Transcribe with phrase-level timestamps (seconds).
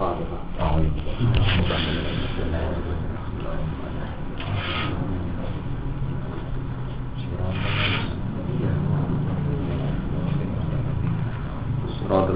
[0.00, 0.16] Suratul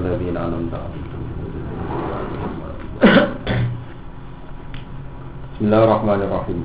[0.05, 0.77] ladzina an'amta
[5.57, 6.61] Bismillahirrahmanirrahim.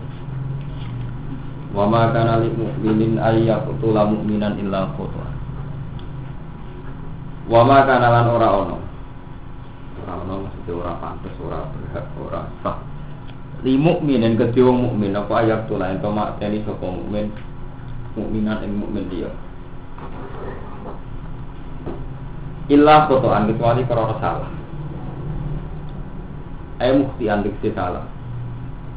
[1.72, 5.24] Wa ma kana lil mu'minin ay yaqtula mu'minan illa khata.
[7.48, 8.76] Wa ma kana lan ora ono.
[8.76, 8.89] Ora ono
[10.18, 12.78] maksudnya ora pantes, ora berhak, ora sah.
[13.60, 17.28] Li mukminin kedhe wong mukmin apa ayat tula ento mateni sapa mukmin
[18.16, 19.28] mukminan ing mukmin dia.
[22.72, 24.52] Illa khotoan kecuali karena salah.
[26.80, 28.08] Eh mukti andik salah.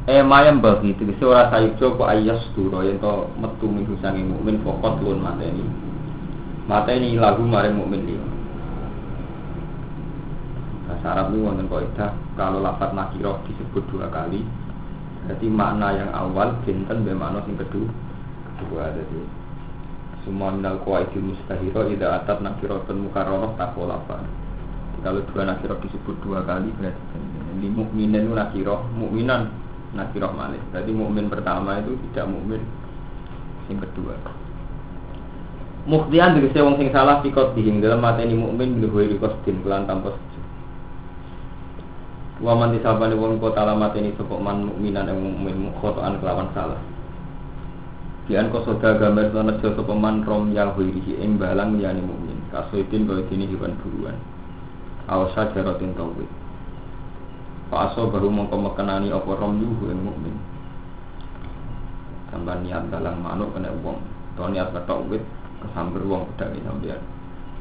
[0.08, 4.64] Eh mayam bagi itu ora sayujo kok ayas duro yen to metu minggu sange mukmin
[4.64, 5.64] pokok lun mateni.
[6.64, 8.33] Mateni lagu maring mukmin dia.
[11.04, 14.40] Bahasa Arab ini wonten kaidah kalau lafaz nakiroh disebut dua kali
[15.28, 17.92] berarti makna yang awal benten be makna yang kedua.
[18.56, 19.20] Kedua jadi
[20.24, 24.16] semua minal qawaidil mustahiro ida atat nakiratun mukarrarah taqolafa
[25.04, 27.20] kalau dua nakiroh disebut dua kali berarti
[27.60, 29.52] ini mukminin nakiroh mukminan
[29.92, 32.64] nakiroh malik berarti mukmin pertama itu tidak mukmin
[33.68, 34.16] yang kedua.
[35.84, 40.16] Muktian dari wong sing salah pikot dihing dalam ini mukmin bil huiri kostin kelan tanpa
[42.42, 46.82] Wa man disabani wong kota alamat ini sapa man mukminan yang mukmin khotoan kelawan salah.
[48.26, 52.34] Kian kok soda gambar sana sapa man rom yang huirihi ing balang yani mukmin.
[52.50, 54.18] Kasuitin kaya dini hewan buruan.
[55.06, 55.94] Awasa jarotin.
[57.70, 60.34] Pak aso baru mongko mekenani apa rom yuhu ing mukmin.
[62.34, 64.02] Tambah niat dalang manuk kena wong.
[64.34, 65.22] Atau niat ketok wit
[65.62, 67.13] kesamber wong pedang sampeyan.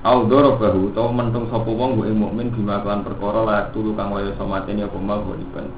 [0.03, 4.11] Au doro bahu tau mentung sapa wong gue mukmin bima kelan perkara layak tulu kang
[4.11, 5.71] waya samateni apa mal iban.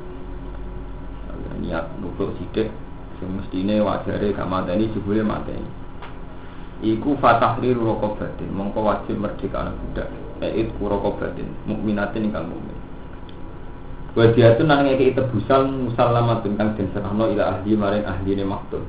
[1.61, 2.73] Niat nukuk sithik
[3.21, 5.69] sing mestine wajare gak mateni jebule mateni.
[6.81, 10.09] Iku fatahrir raqabatin mongko wajib merdeka anak budak.
[10.41, 12.77] Eit raqabatin mukminatin ingkang mukmin.
[14.17, 18.81] Wa dia tu nang ngeki tebusan musallamatun kang den serahno ila ahli maring ahline maktul.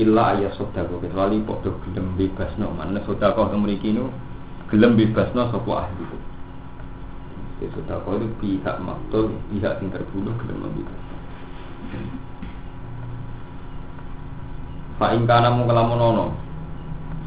[0.00, 4.08] Illa ayah sodako kecuali podo gelem bebas no mana sodako yang memiliki nu
[4.72, 6.00] gelem bebas no sopo ahli
[7.60, 11.00] itu sodako itu pihak maktul pihak yang terbunuh gelem bebas
[14.96, 16.26] Fa ingkana mu kelamun ono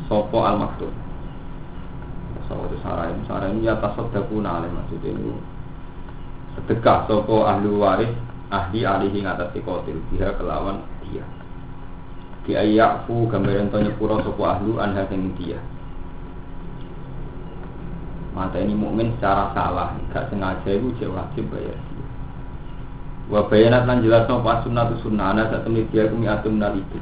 [0.10, 0.90] sopo al maktul
[2.50, 5.34] sopo itu sarai sarai ini atas sodaku nale maksudnya itu.
[6.58, 8.10] Sedekah sopo ahli waris
[8.50, 11.26] ahli alihi ngatasi kotil pihak kelawan dia
[12.46, 15.58] di ayyafu gambaran to nyepuro sapa ahlu anha sing dia
[18.38, 21.80] mata ini mukmin secara salah gak sengaja itu jek wajib bayar.
[23.32, 26.76] Wa bayanat lan jelas pas sunnah tu sunnah ana sak temui dia kumi atum nal
[26.78, 27.00] itu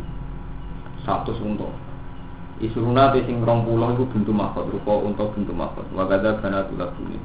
[1.04, 1.68] satu sunto
[2.64, 6.64] isuruna te sing rong pulau itu bentuk mahkot rupa untuk bentuk mahkot wa kada kana
[6.72, 7.20] tulak bumi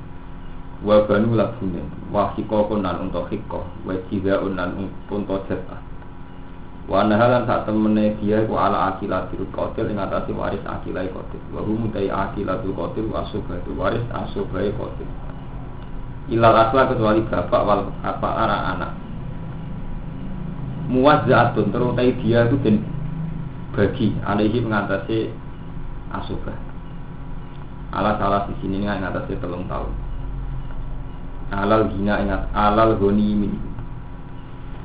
[0.82, 3.62] wa banu labunin wa hikokun nan untuk hikoh.
[3.86, 5.87] Wa jidaun nan untuk jatah
[6.88, 11.40] Wa nahalan saat temene dia ku ala akilatul qatil ing atase waris akilai qatil.
[11.52, 15.08] Wa mutai akilatul qatil wa asubatu waris asubai qatil.
[16.32, 18.92] Ilal asla kecuali bapak wal apa anak-anak.
[20.88, 22.80] Muwazzatun terutai dia itu den
[23.76, 25.28] bagi alaihi mengatasi
[26.08, 26.56] asubah.
[27.92, 29.92] Ala salah di sini ngatasi telung tahun.
[31.52, 33.67] Alal gina ingat alal goni min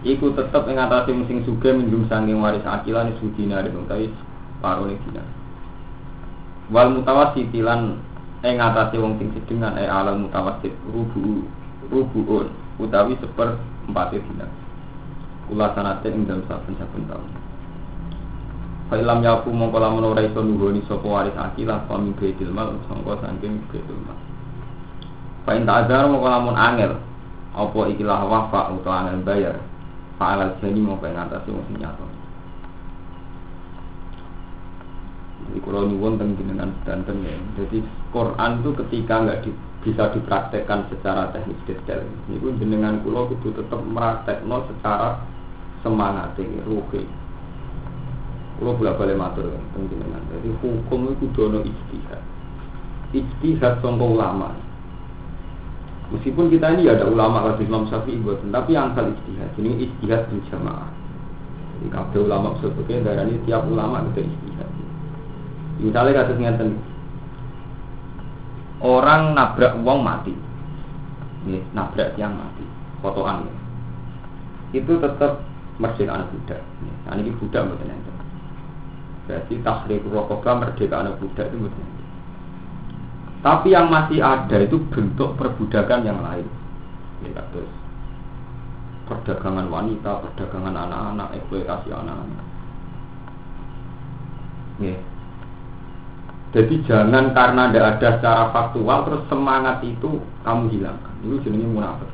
[0.04, 4.12] Iku tetep ing atase sing suge minjum sanging waris akilan isu dinar utawi
[4.60, 5.24] paro dinar.
[6.68, 8.04] Wal mutawassiti lan
[8.44, 11.48] ing atase wong sing sedengan e alal mutawassit rubu
[11.88, 12.52] rubuun
[12.84, 13.56] utawi seper
[13.88, 14.52] empat dinar.
[15.48, 17.32] Kula sanate ing dalam saben-saben taun.
[18.92, 23.64] Fa'ilam yaku mongko lamun ora iso nuhoni sapa waris akilah pami baitul mal sangka saking
[23.72, 24.20] baitul mal.
[25.48, 27.00] Fa'in ta'adzar mongko lamun angel
[27.56, 29.56] apa ikilah wafa utawa angel bayar
[30.24, 32.08] Fa'alal jani mau pengen atas yang masih nyata.
[35.44, 37.36] Jadi kalau nyuwun dengan danten ya.
[37.60, 37.84] Jadi
[38.16, 39.52] Quran itu ketika nggak di,
[39.84, 45.20] bisa dipraktekkan secara teknis detail Itu jenengan kulo itu tetap meraktekno secara
[45.84, 47.04] semangat ini, ruhi
[48.64, 50.24] Kulo bolak balik matur jenengan.
[50.40, 52.24] Jadi hukum itu dono ijtihad.
[53.12, 54.56] Ijtihad sangka ulama
[56.14, 59.50] Meskipun kita ini ada ulama lagi Imam Syafi'i buat, tapi yang kali istihad.
[59.58, 60.90] Ini istihad berjamaah.
[61.82, 64.70] Jadi kabeh ulama sebetulnya darah ini tiap ulama itu istihad.
[65.82, 66.70] Misalnya kasus ngeten,
[68.78, 70.38] orang nabrak uang mati,
[71.50, 72.62] ya, nabrak yang mati,
[73.02, 73.56] fotoan ya.
[74.78, 75.42] itu tetap
[75.82, 76.62] merdeka anak budak.
[76.62, 77.90] Ya, ini budak betul.
[79.26, 82.03] Berarti tahrir rokokah merdeka anak budak itu betul.
[83.44, 86.48] Tapi yang masih ada itu bentuk perbudakan yang lain.
[87.28, 87.68] Ya, terus
[89.04, 92.46] perdagangan wanita, perdagangan anak-anak, eksploitasi anak-anak.
[94.80, 94.96] Ya.
[96.56, 101.14] Jadi jangan karena tidak ada secara faktual terus semangat itu kamu hilangkan.
[101.28, 102.12] Itu jenisnya munafik.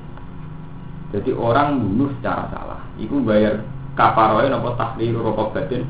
[1.13, 2.81] Jadi orang bunuh secara salah.
[2.97, 3.61] Itu bayar
[3.93, 5.85] kafaroy nopo tahrir rokok batin.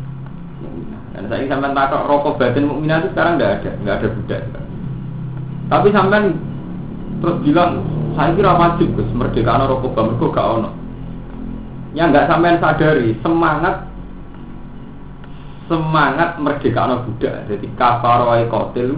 [1.15, 4.41] Dan saya ingin sampai takut rokok batin mukminah itu sekarang tidak ada, nggak ada budak.
[5.69, 6.33] Tapi sampai
[7.21, 7.86] terus bilang
[8.18, 10.69] saya kira wajib Gus merdeka rokok batin gak ono.
[11.94, 13.75] Yang nggak sampai sadari semangat
[15.69, 17.45] semangat merdeka anak budak.
[17.45, 18.98] Jadi kafaroi kotil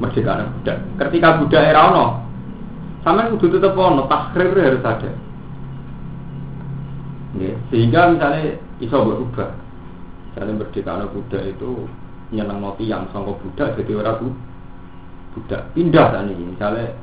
[0.00, 0.76] merdeka anak budak.
[0.96, 2.06] Ketika budak era ono,
[3.04, 5.12] sama kudu tetap ono, takrir harus ada.
[7.36, 9.52] Ya, sehingga misalnya iso berubah.
[10.32, 11.84] Misalnya merdeka anak budak itu
[12.32, 14.47] nyenang noti yang sangka budak jadi orang budak
[15.46, 16.94] pindah tadi misalnya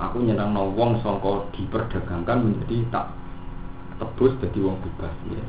[0.00, 0.72] aku nyenang no
[1.02, 3.06] sangka diperdagangkan menjadi tak
[3.98, 5.44] tebus jadi wong bebas ya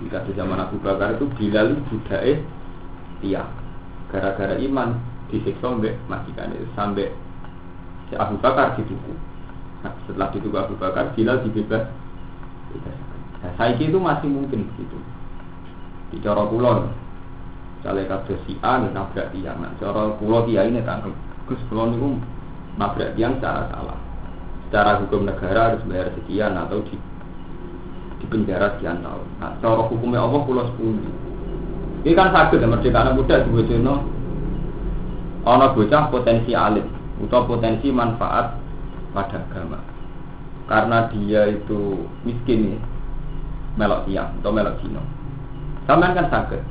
[0.00, 2.40] jika di zaman Abu Bakar itu Bilal budaya
[3.20, 3.50] tiang.
[4.08, 4.96] Gara-gara iman
[5.28, 7.12] disiksa mbek majikan itu sampai
[8.08, 9.14] si Abu Bakar dituku.
[9.84, 11.84] Nah, setelah dituku Abu Bakar Bilal dibebas.
[13.44, 14.98] Nah, saya itu masih mungkin begitu.
[16.10, 16.90] Di cara kulon,
[17.80, 21.16] Misalnya kata si A nabrak tiang, nah cara pulau tiang ini tangkap.
[21.50, 22.22] Gus pulau ini
[22.78, 23.98] nabrak tiang secara salah.
[24.70, 26.94] Secara hukum negara harus bayar sekian atau di
[28.22, 29.26] di penjara sekian tahun.
[29.42, 31.10] Nah, cara hukumnya Allah pulau sepuluh.
[32.06, 33.94] Ini kan sakit ya merdeka anak muda di bojono.
[35.42, 36.86] Ono bocah potensi alim
[37.26, 38.54] atau potensi manfaat
[39.10, 39.82] pada agama.
[40.70, 42.80] Karena dia itu miskin nih,
[43.74, 45.02] melok tiang atau melok Cino.
[45.90, 46.62] Sampai kan sakit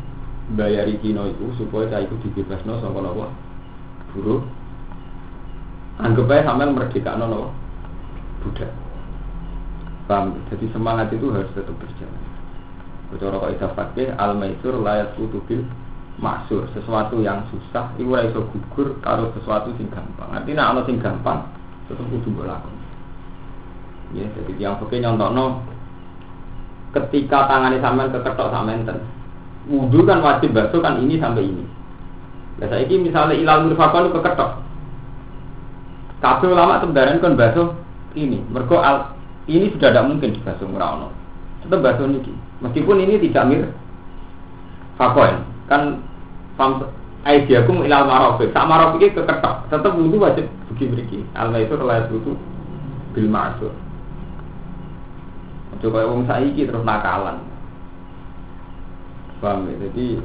[0.56, 3.28] bayari Cino itu supaya saya itu dibebas no sama nopo
[4.16, 4.42] buruh.
[6.00, 7.52] Anggap aja sampai merdeka no
[8.40, 8.72] budak.
[10.08, 10.40] Paham?
[10.48, 12.24] Jadi semangat itu harus tetap berjalan.
[13.10, 15.66] Bicara kaidah fakih al maisur layat kutubil
[16.20, 20.30] maksur sesuatu yang susah itu ora iso gugur kalau sesuatu sing gampang.
[20.32, 21.44] Artinya ana sing gampang
[21.92, 22.48] tetap kudu mbok
[24.10, 25.62] Ya, jadi yang fakih nyontokno
[26.96, 28.98] ketika tangannya sampean keketok samenten.
[29.70, 31.66] Wudhu kan wajib basuh kan ini sampai ini.
[32.58, 34.69] Saya ini misalnya ilal mirfakon keketok.
[36.20, 37.72] Kabeh ulama tembaran kan basuh
[38.16, 38.44] ini.
[38.52, 39.16] Mergo al
[39.48, 41.12] ini sudah tidak mungkin dibasuh merawat.
[41.64, 42.36] Tetap basuh niki.
[42.60, 43.62] Meskipun ini tidak mir
[45.00, 45.48] fakoin.
[45.72, 46.04] Kan
[46.60, 46.84] fam
[47.24, 48.52] aidiakum ilal marofi.
[48.52, 49.72] Tak marofi itu keketok.
[49.72, 51.20] Tetap wudhu wajib bagi beriki.
[51.40, 52.36] Al itu layak wudhu
[53.16, 53.72] bil ma'asur.
[55.80, 57.40] Coba wong saiki terus nakalan.
[59.40, 59.88] Paham ya?
[59.88, 60.20] Jadi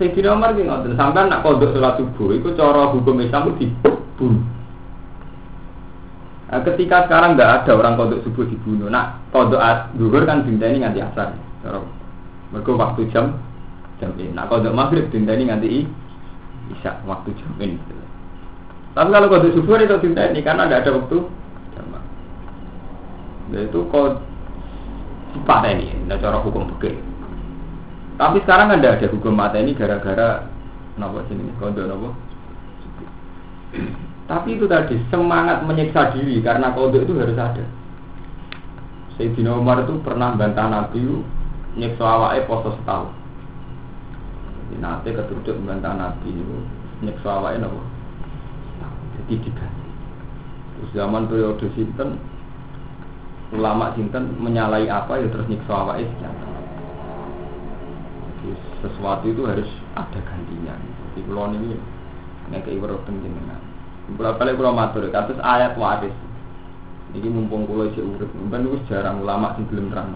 [0.00, 4.42] Sayyidina Umar ki ngoten, sampean nak kodok salat subuh iku cara hukum Islam dibunuh.
[6.54, 9.58] Nah, ketika sekarang nggak ada orang kodok subuh dibunuh, nah kodok
[9.98, 11.34] duhur kan dinta ini nganti asar.
[12.54, 13.42] Mereka waktu jam
[13.98, 14.30] jam ini.
[14.30, 15.82] Nah kodok maghrib dinta ini nganti
[16.70, 17.74] bisa waktu jam ini.
[18.94, 21.18] Tapi kalau kodok subuh itu dinta ini karena tidak ada waktu.
[23.44, 24.22] Nah, itu kod
[25.34, 26.94] sifat ini, nah cara hukum fikih.
[28.14, 30.46] Tapi sekarang ada ada hukum mata ini gara-gara
[31.02, 32.14] nopo sini kodok nopo.
[34.24, 37.64] Tapi itu tadi semangat menyiksa diri karena kode itu harus ada.
[39.20, 41.04] Sayyidina Umar itu pernah bantah Nabi
[41.76, 43.12] nyiksa awake poso setahun.
[44.64, 46.56] Jadi nanti ketujuh bantah Nabi itu
[47.04, 47.84] nyiksa awake nopo.
[49.20, 49.88] Jadi diganti.
[50.74, 52.16] Terus zaman periode sinten
[53.52, 56.08] ulama sinten menyalahi apa ya terus nyiksa awake.
[58.24, 58.48] Jadi
[58.80, 59.68] sesuatu itu harus
[60.00, 60.74] ada gantinya.
[60.80, 61.76] Jadi kalau ini
[62.48, 63.73] ngekei werutan jenengan.
[64.04, 66.12] Berapa kali kalau matur, kasus ayat waris.
[67.14, 70.12] Ini mumpung kulo isi urip, ben itu jarang ulama sing belum terang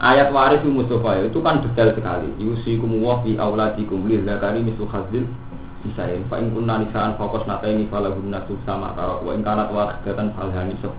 [0.00, 2.32] Ayat waris itu Mustafa itu kan detail sekali.
[2.42, 5.28] Yusikum wa fi auladikum lil zakari mislu khazil
[5.84, 9.68] misalnya fa in kunna nisaan fokus nata ini falahun nasu sama karo wa in kanat
[9.68, 10.96] wahidatan falhani sob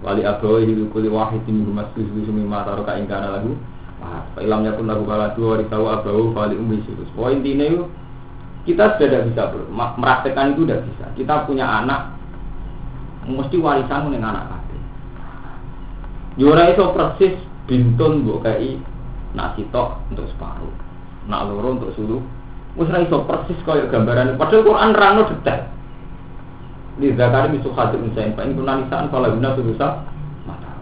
[0.00, 3.58] wali abawi hidu kuli wahidin humas susu sumima taro ka in kana lagu
[3.98, 7.82] fa ilam yakun lagu kala dua risawu abawu fali ummi sulus poin intinya
[8.68, 9.64] kita sudah tidak bisa bro.
[9.72, 11.06] Meraktekan itu tidak bisa.
[11.16, 12.12] Kita punya anak,
[13.24, 14.78] mesti warisan dengan anak kaki.
[16.36, 17.34] Yura itu persis
[17.64, 18.76] bintun bu kai
[19.32, 20.72] nasi tok untuk separuh,
[21.32, 22.20] nak loro untuk sulu.
[22.76, 24.36] Wis iso persis kaya gambaran.
[24.36, 25.64] Padahal Quran rano detail.
[26.98, 30.02] Di zakari misu hadir misalnya, Pak Ibu Nanisaan kalau guna susah
[30.44, 30.74] mata.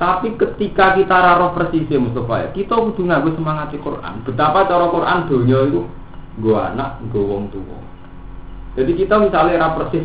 [0.00, 4.24] Tapi ketika kita raro persis ya Mustafa ya, kita kudu nganggo semangat di Quran.
[4.24, 5.84] Betapa cara Quran dunia itu
[6.40, 7.78] gua anak, gua wong tua.
[8.74, 10.02] Jadi kita misalnya ra persis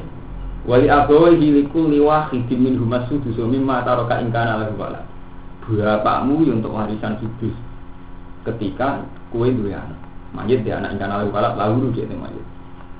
[0.70, 5.02] wali abawai hilikul liwa hidim min humas sudus mimma taroka ingkana lahu wala.
[5.70, 7.54] Bapakmu untuk warisan sudus
[8.46, 10.00] ketika kue dua anak.
[10.34, 12.46] Mayit dia anak ingkana lahu wala lalu dia mayit.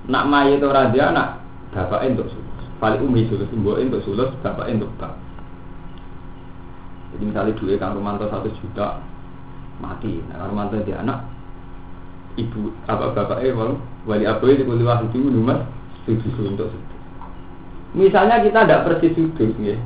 [0.10, 1.38] Nak mayit orang dia anak
[1.74, 2.66] bapak untuk sulus.
[2.82, 5.14] Paling umi sulus, mbok untuk sulus, bapak untuk bap.
[7.14, 9.02] Jadi misalnya dua kang Romanto satu juta
[9.82, 11.26] mati, nah Romanto dia anak
[12.38, 15.66] ibu apa bapak eh wali wali apa itu wahid itu rumah
[16.06, 16.98] sudut untuk sudut.
[17.98, 19.78] Misalnya kita tidak persis sudut, ya.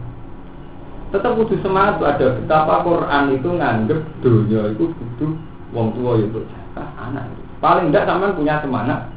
[1.14, 5.32] tetap butuh semangat ada betapa Quran itu nganggep dunia itu butuh
[5.72, 7.30] wong tua itu jatah anak.
[7.62, 9.08] Paling tidak sama punya semangat.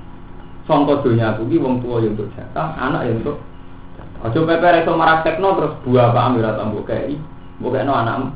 [0.67, 3.39] Contoh dunia aku ki wong tua yang untuk anak yang untuk
[4.17, 7.21] Ojo pepe reso marak tekno terus buah apa ambil atau mbok kei,
[7.61, 8.33] mbok no anak.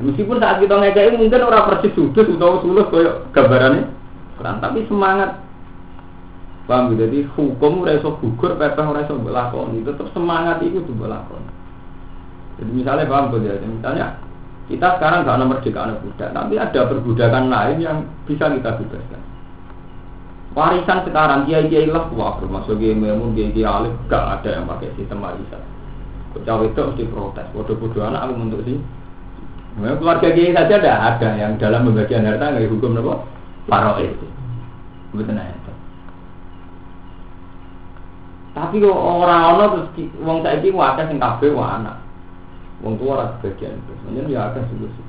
[0.00, 4.01] Meskipun saat kita ngekei mungkin orang persis sudut atau sulus koyo gambarannya
[4.42, 5.38] Quran, tapi semangat.
[6.66, 7.06] Paham gitu?
[7.06, 11.46] Jadi hukum ora iso gugur, pepeh ora iso lakoni, tetap semangat itu tuh lakoni.
[12.58, 14.06] Jadi misalnya paham ya, misalnya
[14.66, 19.22] kita sekarang gak ada merdeka budak, tapi ada perbudakan lain yang bisa kita bebaskan.
[20.52, 24.66] Warisan sekarang kiai kiai lah, wah termasuk kiai memun kiai kiai alif gak ada yang
[24.66, 25.62] pakai sistem warisan.
[26.32, 28.78] Cawe itu mesti protes, bodoh-bodoh anak aku untuk sih.
[29.80, 33.31] Nah, keluarga kiai saja ada ada yang dalam pembagian harta nggak hukum apa?
[33.70, 34.26] Paro itu.
[35.14, 35.72] Betul itu.
[38.52, 39.88] Tapi kok orang ono terus
[40.20, 41.96] wong saiki wadah sing kabeh anak.
[42.84, 43.92] Wong tua ora bagian itu.
[44.02, 45.02] Sebenarnya ya akeh solusi.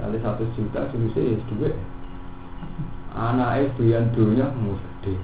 [0.00, 1.76] Kali satu juta solusi ya duit.
[3.12, 5.20] Anak es doyan dunia mau gede.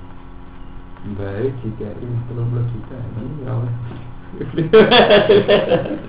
[1.16, 3.54] Baik jika ini belum juta ini ya
[4.28, 4.68] Jadi,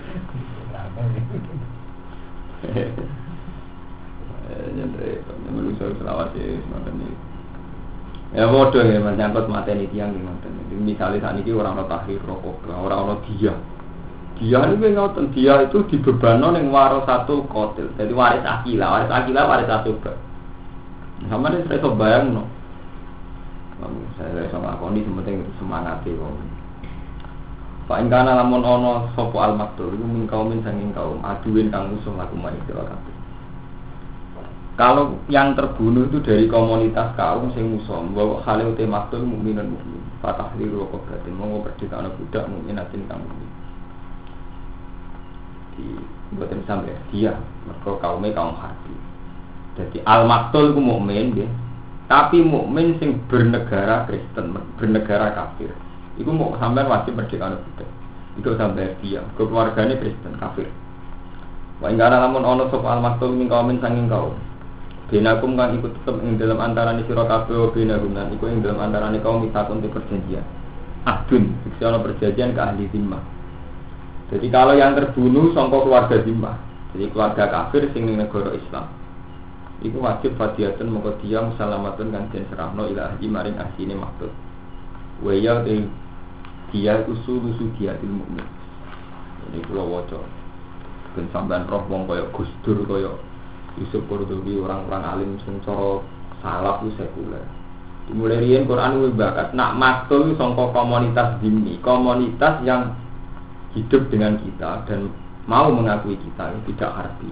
[5.51, 7.15] manusia selawat ya, semacam ini.
[8.29, 10.53] Ya bodoh ya menyangkut materi tiang di ngoten.
[10.85, 13.53] Misalnya saat ini orang orang tahrir rokok, orang orang dia.
[14.37, 17.89] Dia ini ngoten, dia itu dibebano yang waris satu kotil.
[17.97, 20.13] Jadi waris akila, waris akila waris satu ber.
[21.25, 22.43] Sama ini saya coba bayang no.
[24.15, 26.21] Saya sama kondisi penting semangat itu.
[27.89, 32.13] Pak Ingkana lamun ono sopo al maktur itu min kaumin sanging kaum aduin kang musuh
[32.13, 32.85] laku mai sira
[34.79, 39.99] kalau yang terbunuh itu dari komunitas kaum sing musuh, bahwa halil temaktul mukminan mukmin.
[40.23, 43.27] Fatah liru kobratin mau berdeka anak budak mukminatin kamu.
[45.75, 45.83] Di
[46.31, 47.35] buatin sampai dia,
[47.67, 48.95] mereka kaumnya kaum hati.
[49.75, 51.51] Jadi al maktul itu mukmin dia,
[52.07, 55.75] tapi mukmin sing bernegara Kristen, bernegara kafir.
[56.15, 57.89] Iku mau sampai wajib anak budak.
[58.39, 60.71] Itu sampai dia, keluarganya Kristen kafir.
[61.83, 64.35] Wah, enggak ada lamun ono sop al maktul min kaumin sanging kaum.
[65.09, 68.61] Binakum kan ikut tetap ing dalam antara ni sira kabeh wa binakum kan ikut ing
[68.61, 70.45] dalam antara ni kaum mitakun di perjanjian.
[71.09, 73.23] Ahdun, fiksi perjanjian ke ahli zimmah.
[74.29, 76.61] Jadi kalau yang terbunuh songkok keluarga zimmah,
[76.93, 78.85] jadi keluarga kafir sing ning negara Islam.
[79.79, 84.29] Iku wajib fadiatun mongko dia musalamatun kan den serahno ila ahli maring ahline maktub.
[85.23, 88.45] Wa ya dia usul usul dia mukmin.
[89.49, 90.19] Ini kula waca.
[91.17, 93.15] Ben sampean roh wong kaya Gus Dur kaya
[93.79, 96.03] Yusuf Qurtubi orang-orang alim sing cara
[96.43, 97.43] salaf itu sekuler.
[98.09, 102.97] Dimulai riyen Quran itu bakat nak maktul songko komunitas dini, komunitas yang
[103.77, 105.13] hidup dengan kita dan
[105.45, 107.31] mau mengakui kita itu tidak harbi.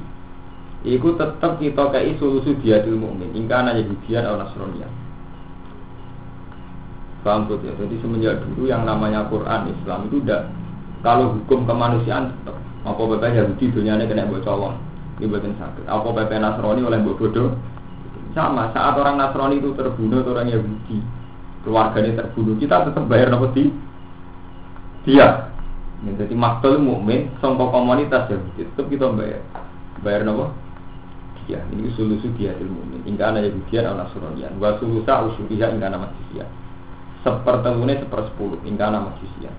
[0.86, 3.34] Iku tetap kita kayak solusi dia di mukmin.
[3.34, 4.86] Ingka aja Yahudian atau Nasrani.
[7.26, 7.74] Paham ya?
[7.76, 10.48] Jadi semenjak dulu yang namanya Quran Islam itu tidak
[11.04, 12.56] kalau hukum kemanusiaan tetap
[12.88, 14.80] apa bapak Yahudi dunia ini kena bocor
[15.18, 15.90] ini buatan sakit.
[15.90, 17.50] Apa PP Nasrani oleh Mbok Bodoh?
[18.38, 21.02] Sama, saat orang Nasrani itu terbunuh orang Yahudi,
[21.66, 23.74] keluarganya terbunuh, kita tetap bayar nopo di
[25.10, 25.50] dia.
[26.06, 29.42] Ya, jadi maktul mukmin songko komunitas ya, tetap kita bayar.
[30.06, 30.54] Bayar nopo?
[31.50, 31.64] Dia.
[31.74, 33.02] Ini solusi dia ilmu mukmin.
[33.08, 34.54] Hingga ada Yahudian atau Nasranian.
[34.62, 36.46] Wa sulusa usuliha hingga nama jizya.
[37.26, 39.50] Sepertemunya sepersepuluh hingga nama jizya.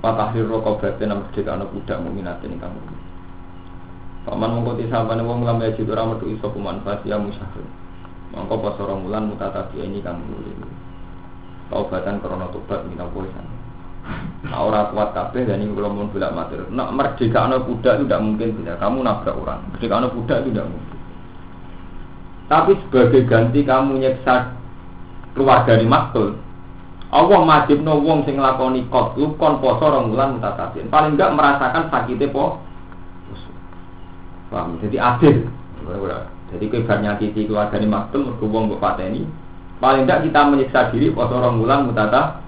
[0.00, 3.03] Patahir rokok berarti nama merdeka anak budak mukminatin ingkang mukmin.
[4.24, 7.68] Paman mengkoti sahabat wong lam ya tu iso kumanfaat ya musyahid.
[8.32, 10.50] Mongko pas orang mulan mutatabi ini kang nuli.
[11.68, 13.46] Taubatan krono tobat minta poisan.
[14.44, 16.68] Nah, orang kuat kabeh dan ini kalau mau bilang matur.
[16.68, 18.76] Nak merdeka anak budak itu tidak mungkin tidak.
[18.76, 19.60] Kamu nabrak orang.
[19.72, 20.98] Merdeka anak budak itu tidak mungkin.
[22.44, 24.52] Tapi sebagai ganti kamu nyeksa
[25.32, 26.36] keluarga di maktul,
[27.08, 30.92] Allah majibno wong sing nglakoni qatlu kon poso rong wulan mutatabian.
[30.92, 32.60] Paling enggak merasakan sakitnya po.
[34.54, 34.78] Paham?
[34.78, 35.36] Jadi adil.
[36.54, 39.26] Jadi kowe bar nyakiti keluargane maktul mergo wong mbok pateni.
[39.82, 42.38] Paling enggak kita menyiksa diri poso rong wulan mutata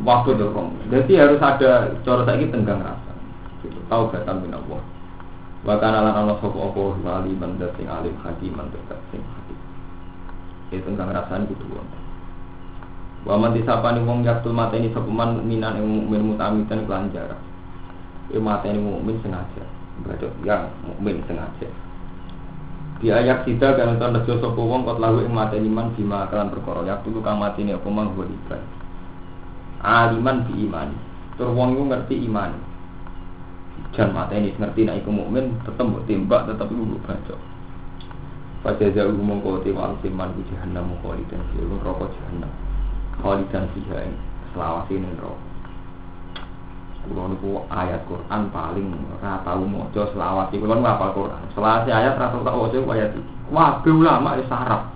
[0.00, 0.72] waktu dorong.
[0.88, 3.12] Jadi harus ada cara saiki tenggang rasa.
[3.60, 3.76] Gitu.
[3.92, 4.80] Tahu gak min Allah.
[5.62, 9.58] Wa kana lan ana sapa apa wali mandat sing alim hakiman dekat sing hakim.
[10.72, 11.12] Itu tenggang
[11.52, 12.02] kudu wonten.
[13.28, 17.38] Wa man disapani wong yaktul mateni sakuman minan ing mukmin mutamidan kelan jarak.
[18.32, 19.81] E mateni mukmin sengaja.
[20.02, 21.68] Baca yang mukmin sengaja.
[23.02, 26.54] Di ayat tiga kan itu ada jasa pawang kau telah yang mati iman bima makalan
[26.54, 26.86] perkoroh.
[26.86, 28.62] Yaitu lu kang mati ini aku menghulikan.
[29.82, 30.94] Aliman bi iman.
[31.34, 32.50] Terwong itu ngerti iman.
[33.98, 37.34] Jangan mati ini ngerti nek iku mukmin tetap buat tembak tetap lu baca.
[38.62, 42.52] Pada jauh mengkau tiwal siman di jahannam mengkau di dan siul rokok jahannam.
[43.18, 44.14] Kau di dan siul
[44.54, 45.42] selawas ini rokok.
[47.02, 48.86] Kulo niku ayat Quran paling
[49.18, 50.54] ora tau maca selawase.
[50.58, 51.42] Kulo niku hafal Quran.
[51.54, 53.32] Selawase ayat ora tau waca ayat iki.
[53.50, 54.88] Wah, ulama wis sarap.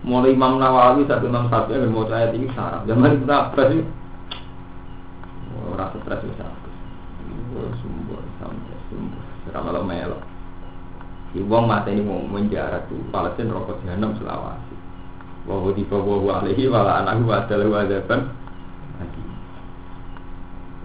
[0.00, 2.88] Mulai Imam Nawawi sampai Imam Syafi'i yang mau ayat ini sarap.
[2.88, 3.84] Zaman Ibnu Abbas itu
[5.68, 6.58] ora stres wis sarap.
[7.84, 9.22] Sumber sampai sumber.
[9.52, 10.18] Ora melo melo.
[11.30, 14.70] Ibu mata ini mau menjarak tuh, Palestina rokok jahanam selawasi
[15.48, 17.74] wa hudifa wa alaihi wala anahu wa adalahu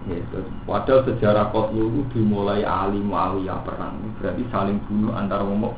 [0.06, 0.22] Ya,
[0.62, 3.98] padahal sejarah Qotlu itu dimulai Ali Muawiyah perang.
[4.22, 5.74] Berarti saling bunuh antara umum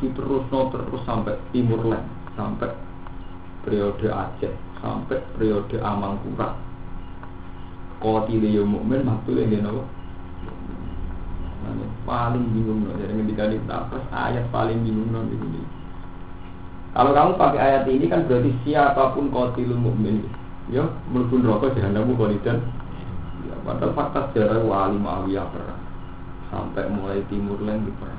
[0.00, 2.04] terus terus no, terus sampai Timur Leng
[2.36, 2.72] sampai
[3.64, 6.56] periode Aceh sampai periode Amangkurat
[8.00, 9.84] Qotile yo mukmin maktul yang nopo
[12.08, 12.88] paling bingung.
[12.88, 13.60] No dari ketika di
[14.08, 15.60] ayat paling bingung no ini
[16.90, 20.26] kalau kamu pakai ayat ini kan berarti siapa pun qatilul mukmin
[20.72, 22.58] ya melebur rokok jahanam khalidan.
[23.70, 25.82] Padahal fakta sejarah wali Muawiyah perang
[26.50, 28.18] sampai mulai timur lain di perang.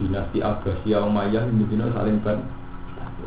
[0.00, 2.40] Dinasti Abbasiyah Umayyah ini dina saling ban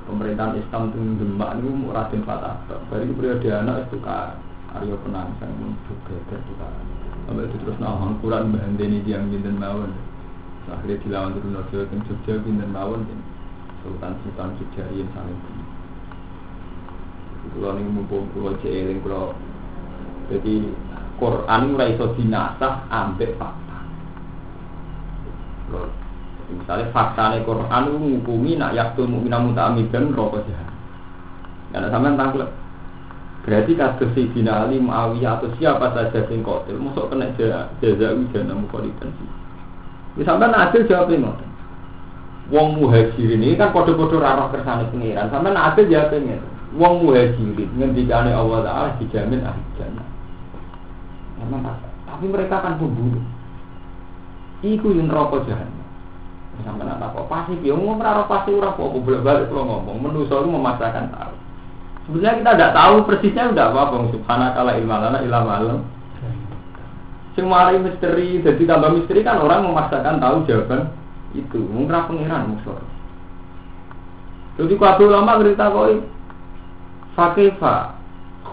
[0.09, 2.57] pemerintahan Islam itu Demak itu Raden Fatah.
[2.89, 4.41] Dari periode anak itu kan
[4.73, 5.53] Aryo Penang sang
[5.85, 6.41] juga kan.
[7.29, 9.93] Sampai itu terus nahan Quran mbah ini diam binten mawon.
[10.73, 13.05] Akhirnya dilawan turun Jogja, Jogja binten mawon.
[13.85, 15.69] Sultan-sultan Sujarian saling bunuh.
[17.53, 19.37] Kalau ini mumpung kalau jeeling kalau
[20.31, 20.53] jadi
[21.19, 23.77] Quran ora iso dinasah ambek fakta.
[25.67, 25.89] Kalau
[26.53, 30.71] misalnya fakta nih Quran itu menghukumi nak yaktul mukmin mutamidan rokok jahat.
[31.75, 32.49] Karena sampean tangklet.
[33.39, 38.67] Berarti kasus Sayyidina Ali, Muawiyah atau siapa saja sing kotil, masuk kena jaza ujian namu
[38.69, 39.29] kolidan sih.
[40.19, 41.49] Misalnya adil jawabnya ngoten
[42.49, 46.41] wong muhajirin ini kan kode-kode rarah kersane pengiran sampai ada ya pengen
[46.73, 50.05] wong muhajirin ngendikane Allah Taala dijamin ahli jannah
[52.05, 53.23] tapi mereka kan pembunuh
[54.61, 55.71] iku yang rokok jahan
[56.59, 57.55] sampai nak apa pasti.
[57.63, 59.95] Dia ngomong rarah pasti ora apa bolak balik kalau ngomong.
[60.03, 61.33] Menuso itu memaksakan tahu.
[62.03, 65.79] Sebenarnya kita tidak tahu persisnya udah apa bang subhanallah ilmalana ilah malam
[67.37, 70.91] semua misteri jadi tambah misteri kan orang memaksakan tahu jawaban
[71.31, 71.61] itu.
[71.61, 72.75] Mungkin pengiran musuh
[74.59, 76.03] jadi kabeh ulama cerita koi
[77.15, 77.95] fakefa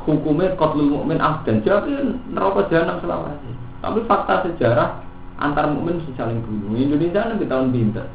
[0.07, 1.93] hukumnya kotlul mukmin dan jadi
[2.31, 3.51] neraka jahanam selawase
[3.83, 5.03] tapi fakta sejarah
[5.43, 8.07] antar mukmin saling bunuh Indonesia nanti tahun pinter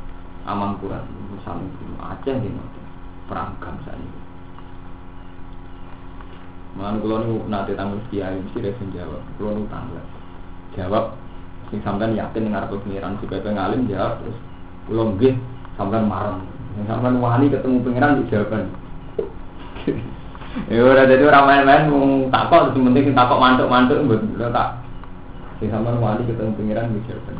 [0.47, 1.05] aman kurang
[1.43, 2.49] saling bunuh Aceh di
[3.27, 4.19] perang bangsa ini
[6.71, 9.99] Mana kalau nanti tanggal kiai mesti dia jawab, kalau nu tanggal
[10.71, 11.19] jawab,
[11.67, 14.39] sing sampean yakin dengar pengiran supaya pengalim jawab terus
[14.87, 15.35] Kulo nggih
[15.75, 16.47] sampean marem.
[16.87, 18.63] Sampean wani ketemu pangeran di jawaban.
[20.67, 24.83] Ya ora dadi ora main-main mung takok terus penting takok mantuk-mantuk lho tak.
[25.63, 27.37] Sing sampean wani ketemu pangeran di jawaban.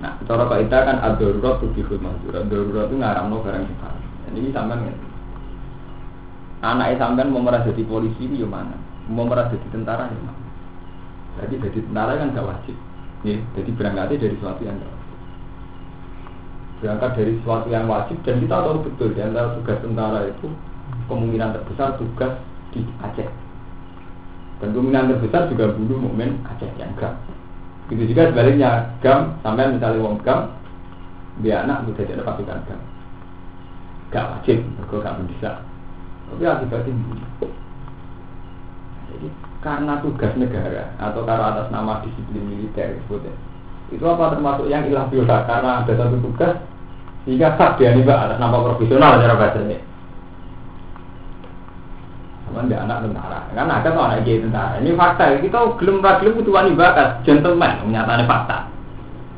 [0.00, 2.46] Nah, cara kita kan ad-darurat tubihul mahdurat.
[2.46, 3.88] Darurat itu ngaramno barang kita.
[4.28, 4.96] Dan ini sampean kan.
[6.60, 8.78] Anaknya sampean mau merasa jadi polisi itu mana?
[9.10, 10.44] Mau merasa jadi tentara ya mana?
[11.42, 12.76] Jadi jadi tentara kan gak wajib.
[13.26, 14.99] Ya, jadi berangkatnya dari sesuatu yang gak
[16.80, 20.48] berangkat dari sesuatu yang wajib dan kita tahu betul di antara tugas tentara itu
[21.06, 22.32] kemungkinan terbesar tugas
[22.72, 23.28] di Aceh.
[24.60, 27.16] Dan kemungkinan terbesar juga bunuh mukmin Aceh yang gam
[27.90, 30.54] itu juga sebaliknya gam sampai misalnya wong gam
[31.42, 32.80] dia anak bisa jadi pasukan gam.
[34.10, 34.58] Gak wajib
[34.90, 35.50] kalau gak bisa
[36.30, 36.94] tapi akibatnya
[39.10, 39.28] jadi
[39.60, 43.34] karena tugas negara atau karena atas nama disiplin militer sebutnya
[43.90, 46.54] itu apa termasuk yang ilah biasa karena ada satu tugas
[47.26, 49.90] sehingga hak dia nih atas nama profesional cara bahasanya
[52.50, 53.40] zaman dia anak tentara.
[53.54, 54.82] Kan ada tuh anak jadi tentara.
[54.82, 55.38] Ini fakta.
[55.38, 58.58] Kita gelem ra gelem kudu wani bakat, gentleman, menyatakan fakta.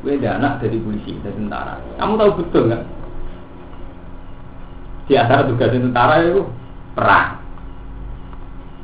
[0.01, 1.77] Gue dia anak dari polisi, dari tentara.
[2.01, 2.83] Kamu tahu betul nggak?
[5.05, 6.41] Di antara tugas tentara itu
[6.97, 7.29] perang.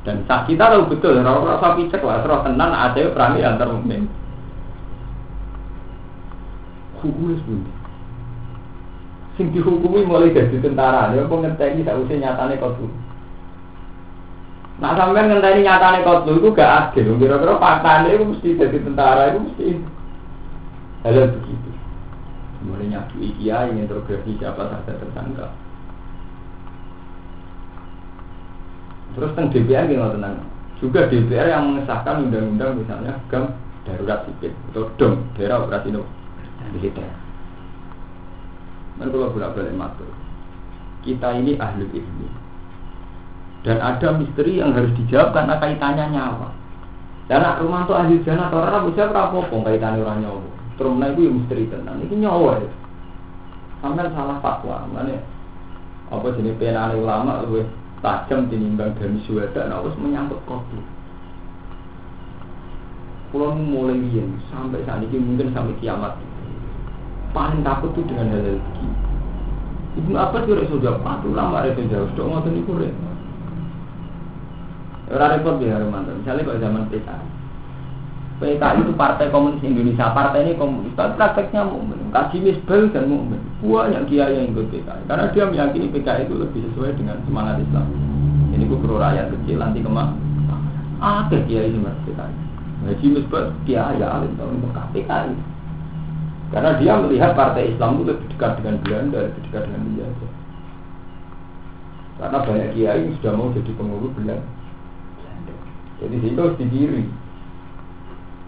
[0.07, 3.67] Dan kita tahu betul, orang rasa picek lah, serah tenan ada perang di antar.
[6.99, 7.73] Hukumnya sebenarnya.
[9.39, 12.91] Sing dihukumi mulai dari tentara, dia kok ngenteni tak usah nyatane kau tuh.
[14.83, 17.15] Nah sampai ngenteni nyatane kau tuh itu gak adil.
[17.15, 19.65] Kira-kira faktanya itu mesti jadi tentara itu mesti
[21.07, 21.69] ada begitu.
[22.67, 25.47] Mulai nyakui kiai interogasi siapa saja tersangka.
[29.15, 30.35] Terus tentang DPR gimana tenang?
[30.83, 33.55] Juga DPR yang mengesahkan undang-undang misalnya gam
[33.87, 36.18] darurat sipil atau DOM daerah operasi no
[36.71, 37.09] militer.
[38.99, 40.11] Mereka kalau bolak balik matur.
[41.03, 42.27] Kita ini ahli ilmu
[43.59, 46.47] dan ada misteri yang harus dijawab karena kaitannya nyawa.
[47.27, 50.41] Dan nak rumah tuh ahli jana atau orang bisa berapa pun kaitannya orang nyawa.
[50.79, 51.99] Terus itu yang misteri tenang.
[51.99, 52.71] Ini nyawa ya.
[53.83, 54.87] Sampai salah fatwa.
[54.87, 55.19] Mana?
[56.09, 57.61] Apa jenis penane ulama lu
[57.99, 60.79] tajam tinimbang dari suweda nah harus menyangkut kopi
[63.29, 66.17] Pulau mulai yen sampai saat ini mungkin sampai kiamat
[67.31, 68.95] paling takut tuh dengan hal-hal begini.
[69.99, 72.89] Ibu apa sih sudah patuh lama itu jauh, sudah ngotot nih kure.
[75.09, 76.21] Orang repot ya mantan.
[76.21, 77.25] Misalnya kalau zaman PKI,
[78.37, 83.41] PKI itu Partai Komunis Indonesia, partai ini komunis, tapi prakteknya mukmin, kaji misbel dan mukmin.
[83.65, 87.89] Banyak kiai yang ikut PKI, karena dia meyakini PKI itu lebih sesuai dengan semangat Islam.
[88.53, 90.13] Ini gue perlu rakyat kecil nanti kemak.
[91.01, 92.33] Ada kiai yang PKI.
[92.79, 94.61] Haji misbel kiai alim tahun
[94.93, 95.33] PKI.
[96.49, 100.27] Karena dia melihat partai Islam itu lebih dekat dengan Belanda, lebih dekat dengan Belanda.
[102.19, 104.49] Karena banyak kiai yang sudah mau jadi pengurus Belanda.
[105.99, 107.03] Jadi itu harus dikiri.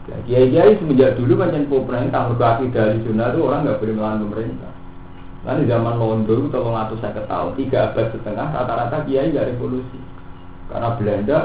[0.09, 4.73] Ya, kiai-kiai semenjak dulu macam pemerintah berkaki dari zona itu orang nggak boleh melawan pemerintah.
[5.41, 9.57] Nah di zaman Londo itu tolong atau saya ketahui tiga abad setengah rata-rata kiai nggak
[9.57, 9.97] revolusi
[10.69, 11.39] karena Belanda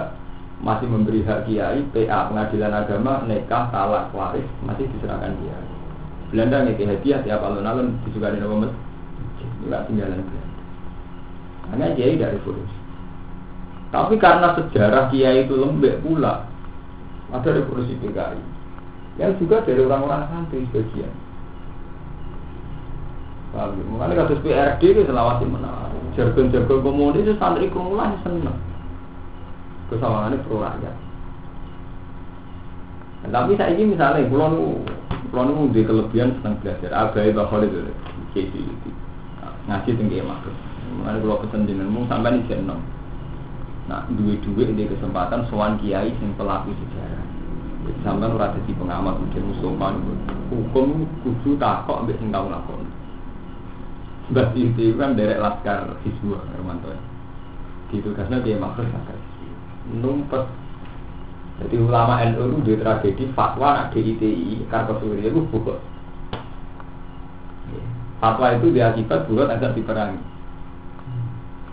[0.61, 5.76] masih memberi hak kiai PA pengadilan agama nekah talak waris masih diserahkan kiai.
[6.35, 8.87] Belanda nih hadiah tiap alun-alun disukai nama masjid
[9.67, 10.55] nggak tinggalan Belanda.
[11.71, 12.77] Hanya kiai tidak revolusi.
[13.91, 16.47] Tapi karena sejarah kiai itu lembek pula,
[17.31, 18.41] ada revolusi PKI.
[19.17, 21.11] Yang juga dari orang-orang santri sebagian.
[23.57, 24.15] Paham ya?
[24.21, 26.05] Kasus PRD itu selawasi menarik.
[26.19, 28.61] Jargon-jargon komunis itu santri kumulasi senang.
[29.89, 30.97] Kesawangannya pro rakyat.
[33.25, 34.85] Nah, tapi saya ini misalnya, pulau
[35.31, 36.90] pulau di kelebihan senang belajar.
[36.92, 37.90] Agai bakal itu,
[38.37, 38.90] itu.
[39.66, 40.55] Ngaji tinggi makhluk.
[41.02, 42.81] Makanya kalau pesen jenengan sampai ini jeneng.
[43.87, 47.24] Nah, duit-duit di kesempatan sowan kiai sing pelaku sejarah.
[47.87, 49.94] Jadi sampean ora dadi pengamat mungkin musuhan
[50.50, 52.83] hukum kudu takok ambek sing tau lakon.
[54.26, 56.90] Sebab itu kan derek laskar Hizbullah Hermanto.
[57.94, 59.18] Gitu karena dia makhluk laskar
[59.87, 60.50] Numpet
[61.57, 65.81] jadi ulama NU itu di tragedi fatwa nak DITI Kartosuri itu bukan.
[68.21, 70.21] Fatwa itu diakibat buat agar diperangi.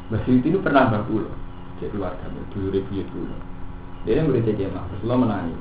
[0.08, 1.36] Mbak itu pernah loh
[1.82, 3.36] cek keluarga dulu review dulu
[4.04, 5.60] dia yang boleh jadi mah Rasulullah menangis.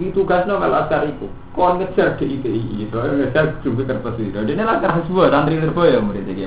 [0.00, 4.94] Itu tugasnya kalau askar itu kon ngejar di IPI itu ngejar kertas itu dia laskar
[5.04, 6.46] semua santri terbo ya murid jadi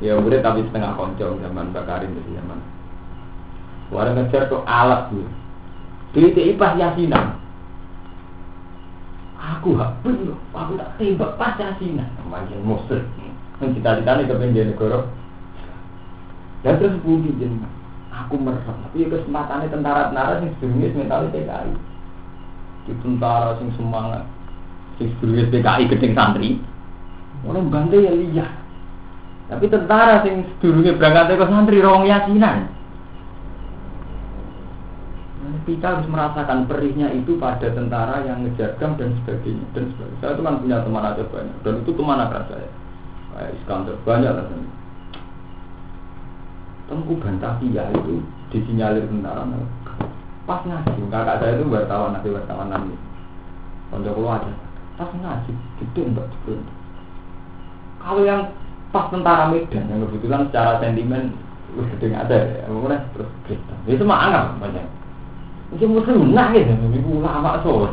[0.00, 2.58] ya murid tapi setengah konco zaman bakarin di zaman
[3.90, 5.10] Warga ngejar tuh alat
[6.14, 7.38] di IPI pas yasinan
[9.38, 13.02] aku hak bener aku tak tembak pas yasinan macam musuh
[13.62, 15.06] cita-citanya kepengen negara
[16.60, 17.72] dan terus budi jenengan.
[18.12, 18.60] Aku merem.
[18.60, 21.72] Tapi kesempatannya tentara-tentara yang sebelumnya mentalnya PKI.
[22.84, 24.28] Di tentara sing semangat.
[25.00, 26.60] Sing sebelumnya PKI gedeng santri.
[27.48, 28.46] Orang bantu ya liya.
[29.48, 32.68] Tapi tentara sing sebelumnya berangkat ke santri rawang yasinan.
[35.70, 39.66] Kita harus merasakan perihnya itu pada tentara yang ngejarkan dan sebagainya.
[39.70, 40.18] Dan sebagainya.
[40.18, 41.56] Saya itu kan punya teman aja banyak.
[41.62, 42.68] Dan itu teman akrab saya.
[43.30, 43.96] Kayak Iskandar.
[44.02, 44.46] Banyak lah.
[46.90, 48.18] Tengku bantah dia itu
[48.50, 49.46] disinyalir tentara
[50.42, 51.06] pas ngaji.
[51.06, 52.98] Kakak saya itu wartawan nanti wartawan nanti
[53.94, 54.50] kalau keluar aja.
[54.98, 56.58] Pas ngaji gitu untuk gitu
[58.00, 58.50] kalau yang
[58.90, 61.36] pas tentara Medan yang kebetulan secara sentimen
[61.78, 62.66] udah ada ya.
[62.66, 64.84] Kemudian terus kita itu mah anggap banyak
[65.74, 67.86] itu muslim nangis ya ibu lama so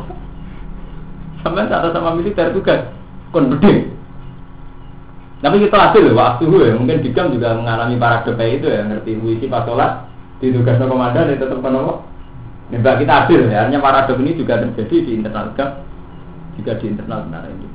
[1.46, 2.90] sampai saat sama militer juga
[3.30, 3.54] kon
[5.38, 6.74] Tapi kita hasil waktu ya.
[6.74, 10.10] Mungkin Dikam juga mengalami para DP itu ya, ngerti puisi pas sholat,
[10.42, 12.02] ditugaskan komandan, itu tetap kenapa?
[12.74, 15.70] Nembak kita adil ya, artinya para ini juga terjadi di internal GAP,
[16.60, 17.68] juga di internal benar ini.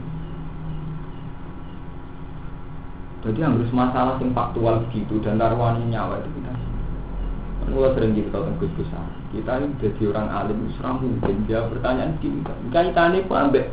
[3.23, 6.53] Jadi harus masalah yang faktual begitu dan taruhannya nyawa itu kita.
[7.63, 12.22] Kalau sering gitu kalau gus besar, kita ini jadi orang alim, seram mungkin jawab pertanyaan
[12.22, 12.46] gini.
[12.69, 13.65] Kaitannya pun ambek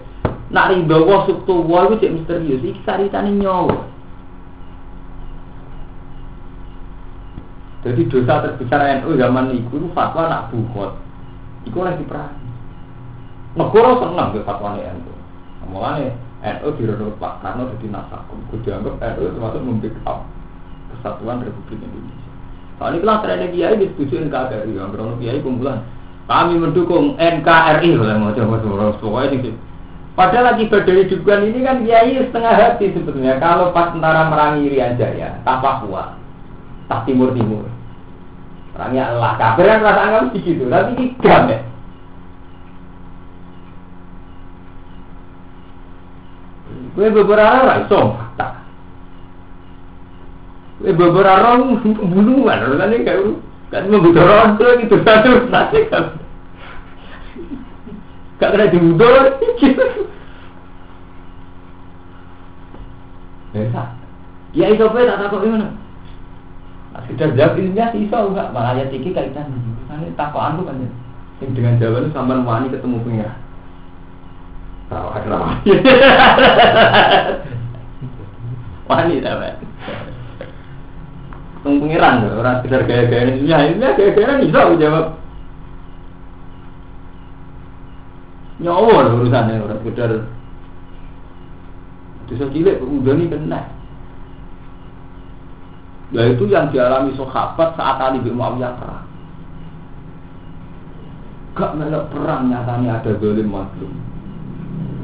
[0.51, 2.59] Nak riba wa subtu wa itu cek misterius.
[2.59, 3.87] Iki saritane nyawa.
[7.87, 10.99] Jadi dosa terbesar NU zaman itu itu fatwa nak bukhot.
[11.71, 12.35] Iku lagi perang.
[13.55, 15.15] Negara senang ke fatwa NU.
[15.71, 18.43] Mulane NU dirodok Pak Karno jadi nasakum.
[18.51, 20.27] Gue dianggap NU termasuk membackup
[20.93, 22.20] kesatuan Republik Indonesia.
[22.81, 25.85] Soalnya kelas trennya kiai disetujuin KBRI, yang berono kiai kumpulan.
[26.25, 29.51] Kami mendukung NKRI, kalau mau coba pokoknya ini
[30.17, 33.37] Padahal lagi berdiri hidupkan ini kan kiai setengah hati sebetulnya.
[33.37, 36.17] Kalau pas tentara merangi Irian Jaya, tak Papua,
[36.89, 37.69] tak Timur Timur.
[38.73, 40.65] Perangnya Allah, kabar kan rasa anggap begitu.
[40.69, 41.61] Tapi ini gam ya.
[46.97, 48.60] Gue beberapa orang so fakta.
[50.81, 53.37] Gue beberapa orang pembunuhan, orang ini kayak
[53.69, 56.17] kan membunuh orang itu gitu satu nanti kan.
[58.41, 59.25] Gak kena diudol.
[63.53, 63.83] Ya,
[64.57, 65.69] ya itu apa tak takut gimana?
[67.05, 69.51] Sekedar jawab ilmiah sih iso enggak, malah ya tiki kaitan
[69.91, 70.91] ini takokan tuh kan ya.
[71.45, 73.33] Yang dengan jawaban sampai wani ketemu pengira.
[74.89, 75.73] Tahu ada wani.
[78.89, 79.49] Wani apa?
[81.61, 85.07] Teng pengiran orang sekedar gaya-gaya ilmiah, ilmiah gaya-gaya bisa jawab.
[88.61, 90.11] Nyawa urusannya orang sekedar
[92.31, 93.61] bisa cilik udah nih kena.
[96.11, 99.07] Ya itu yang dialami sahabat saat Ali bin Muawiyah perang.
[101.55, 103.93] Gak melok perang nyatanya ada zalim mazlum.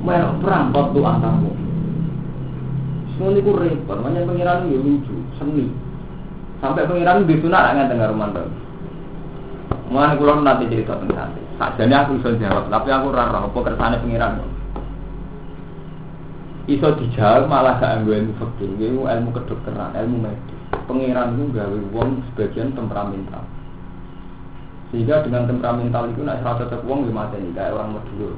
[0.03, 1.53] Melok perang waktu antarmu.
[3.15, 5.86] Semua ini repot, makanya pengiran itu lucu, seni.
[6.67, 8.35] Sampai pengiran di sunat nggak dengar rumah
[9.87, 11.39] Mana kulo nanti cerita tentang nanti.
[11.63, 14.43] Sajane aku bisa jawab, tapi aku rara apa kersane pengiran.
[16.67, 20.59] Iso dijawab malah gak anggo ilmu fikih ilmu ilmu kedokteran ilmu medis.
[20.91, 23.47] Pangeran itu gawe wong sebagian temperamental.
[24.91, 28.35] Sehingga dengan temperamental itu nak serata cocok wong lima ini kayak orang medulur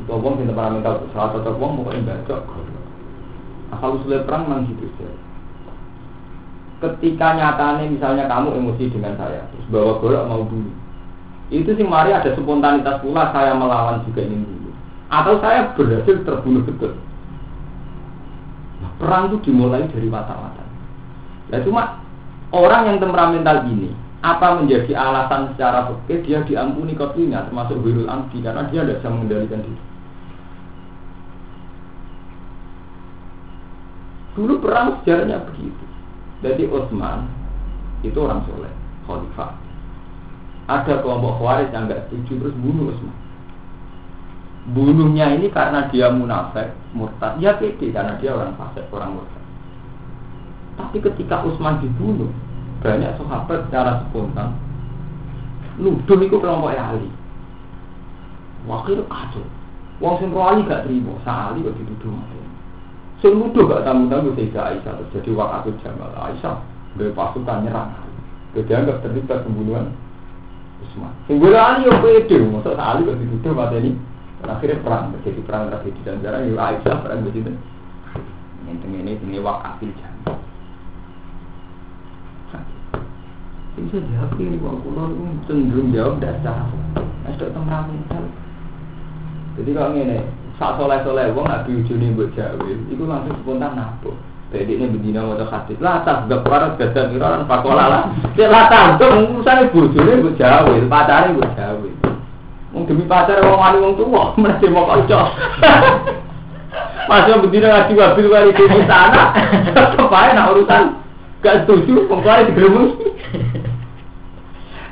[0.00, 2.40] untuk wong yang temperamental serata cocok wong pokoknya bacok
[3.76, 5.23] asal usulnya perang gitu saja
[6.84, 10.70] ketika nyatanya misalnya kamu emosi dengan saya terus bawa golok mau dulu
[11.48, 14.70] itu sih mari ada spontanitas pula saya melawan juga ingin dulu
[15.08, 16.92] atau saya berhasil terbunuh betul
[18.98, 20.68] Perang itu dimulai dari watak-watak.
[21.50, 22.00] Ya cuma
[22.54, 23.90] orang yang temperamental ini
[24.24, 29.08] apa menjadi alasan secara fikih dia diampuni kopinya termasuk wirul amdi karena dia tidak bisa
[29.12, 29.82] mengendalikan diri.
[34.34, 35.84] Dulu perang sejarahnya begitu.
[36.44, 37.24] Jadi Utsman
[38.04, 38.72] itu orang soleh,
[39.08, 39.56] khalifah.
[40.68, 43.24] Ada kelompok khawarij yang nggak setuju terus bunuh Utsman
[44.72, 49.44] bunuhnya ini karena dia munafik, murtad, ya pede karena dia orang fasik, orang murtad.
[50.80, 52.32] Tapi ketika Utsman dibunuh,
[52.80, 54.56] banyak sahabat secara spontan
[55.74, 57.10] nuduh itu kelompok Ali.
[58.64, 59.44] Wakil kacau.
[59.98, 62.14] Wong sing Ali gak terima, sa Ali kok dituduh.
[63.24, 66.60] Sing nuduh gak tamu-tamu Sayyidah Aisyah terjadi waktu Jamal Aisyah
[67.00, 68.12] dari pasukan nyerang Ali.
[68.68, 69.96] Dia anggap terlibat pembunuhan
[70.84, 71.08] Utsman.
[71.24, 73.90] Sing Ali yo pede, mosok Ali kok dituduh mati ini.
[74.44, 77.48] Akhirnya perang, terjadi perang tragedi dan sejarah, ya Aisyah perang begitu.
[78.68, 80.36] Ini ini ini wakafil jannah.
[83.80, 85.16] Bisa jawab ini wong kulo
[85.48, 86.68] cenderung jawab dasar.
[87.24, 88.28] Es tok temperamental.
[89.56, 94.14] Jadi kalau ini sak soleh soleh wong nggak diujuni buat jawa, itu langsung spontan nabok.
[94.54, 98.02] Jadi ini begini mau hadis latar gak parah gada miran pakola lah.
[98.38, 101.90] Dia latar tuh urusannya bujuni buat jawa, pacarnya buat jawa.
[102.70, 105.34] Wong demi pacar wong wani wong tua, mesti mau kanca.
[107.10, 109.22] Masih berdiri ngaji wabil kali di sana.
[109.74, 110.82] Kepae nak urusan
[111.42, 112.94] gak setuju, tua digeremus.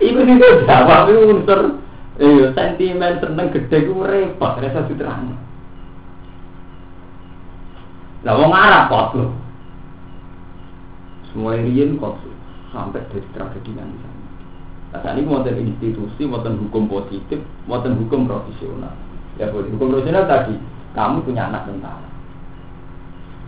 [0.02, 1.78] Iku sing jawab itu unsur
[2.18, 4.82] eh sentimen seneng gede ku repot rasa.
[8.22, 9.26] Lah wong Arab lho.
[11.30, 12.20] Semua riyen kok
[12.70, 14.10] sampai dari tragedi yang di
[14.92, 18.92] Nah, ini model institusi, model hukum positif, model hukum profesional.
[19.40, 20.52] Ya, hukum profesional tadi,
[20.92, 22.12] kamu punya anak tentara.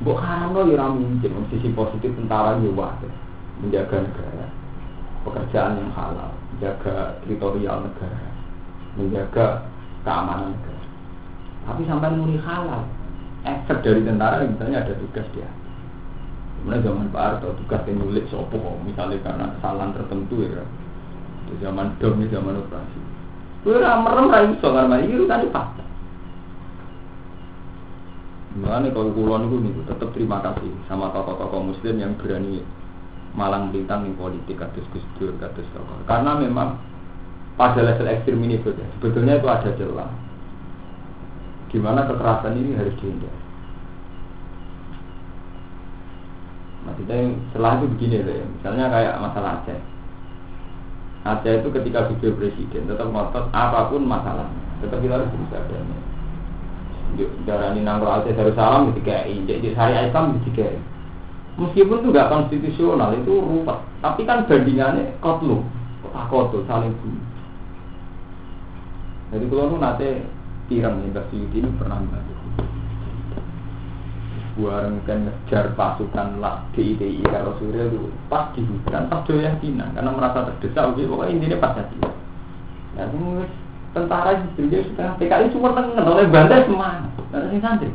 [0.00, 3.08] Mbok haramno ya ora mungkin sisi positif tentara ya wae.
[3.60, 4.48] Menjaga negara.
[5.28, 8.28] Pekerjaan yang halal, menjaga teritorial negara,
[8.96, 9.46] menjaga
[10.04, 10.84] keamanan negara.
[11.68, 12.88] Tapi sampai muni halal,
[13.44, 15.48] efek dari tentara misalnya ada tugas dia.
[16.64, 18.56] Kemudian zaman Pak Harto tugas yang nulis sopo,
[18.88, 20.64] misalnya karena kesalahan tertentu ya.
[21.44, 23.00] Di zaman dom, zaman operasi.
[23.64, 25.84] Gue merem ra iso karena ini urusan fakta.
[28.54, 32.62] Mengenai kalau kulon itu nih, tetap terima kasih sama tokoh-tokoh muslim yang berani
[33.34, 36.00] malang bintang di politik kados Gus Dur, kados tokoh.
[36.06, 36.78] Karena memang
[37.58, 40.10] pada level ekstrim ini sebetulnya itu ada celah.
[41.74, 43.42] Gimana kekerasan ini harus dihindari.
[46.86, 47.16] Maksudnya
[47.50, 49.80] setelah itu begini deh, misalnya kayak masalah Aceh.
[51.26, 54.46] Aceh itu ketika video presiden tetap ngotot apa pun masalah,
[54.78, 56.14] tetap kita harus berusaha damai
[57.46, 60.82] darah ini nangro Aceh Darussalam gitu kayak jadi syariah Islam gitu kayak
[61.54, 65.62] meskipun itu nggak konstitusional itu rupa tapi kan bandingannya kotlu
[66.02, 67.26] kota kotul saling bunuh
[69.30, 70.26] jadi kalau nu nate
[70.68, 72.34] tirang nih Mbak ini pernah bantu.
[74.54, 80.10] Buareng kan ngejar pasukan lah DITI kalau Surya itu pas di hutan pas doyakinan karena
[80.14, 81.98] merasa terdesak oke pokoknya intinya pas hati.
[82.94, 83.10] Ya
[83.94, 87.02] tentara jadi sudah PKI cuma tengen oleh bandar semua
[87.34, 87.90] ada sing santri.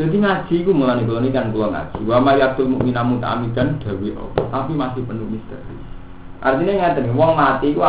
[0.00, 2.08] Jadi ngaji itu mulai kalau ini kan gua ngaji.
[2.08, 4.48] Wa ma yaktul mu'mina muta'amidan dawi Allah.
[4.48, 5.79] Tapi masih penuh misteri
[6.40, 7.80] artinya ngaten wong mati ku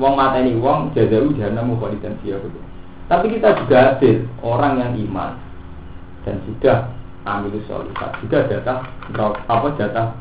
[0.00, 2.40] wong ini wong jazau jahannam khalidan fiha
[3.08, 5.36] tapi kita juga hadir orang yang iman
[6.24, 6.88] dan sudah
[7.28, 8.88] ambil solihat juga jatah
[9.46, 10.16] apa jatah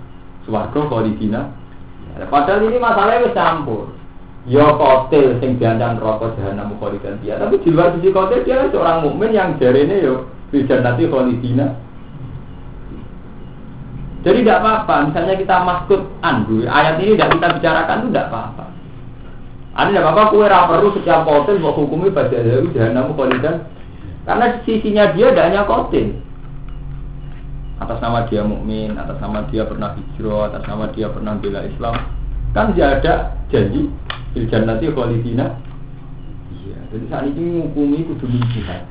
[0.45, 1.53] Suwargo khalidina.
[2.17, 3.93] Ya, padahal ini masalahnya campur.
[4.49, 5.61] Ya kotil sing
[6.01, 7.37] rokok jahanam khalidan dia.
[7.37, 11.77] Tapi di luar sisi kotil dia seorang mukmin yang jarene yo ya, nanti khalidina.
[14.21, 18.65] Jadi tidak apa-apa, misalnya kita maskut andu, ayat ini tidak kita bicarakan itu tidak apa-apa.
[19.71, 22.37] Ada tidak apa-apa, kue perlu setiap kotil mau hukumi pada
[22.69, 23.65] jahanam khalidan.
[24.21, 26.21] Karena sisinya dia tidak hanya kotil
[27.81, 31.97] atas nama dia mukmin, atas nama dia pernah hijrah, atas nama dia pernah bela Islam,
[32.53, 33.89] kan dia ada janji
[34.37, 35.57] iljan nanti khalidina.
[36.61, 38.85] Iya, jadi saat ini menghukumi kudu jihad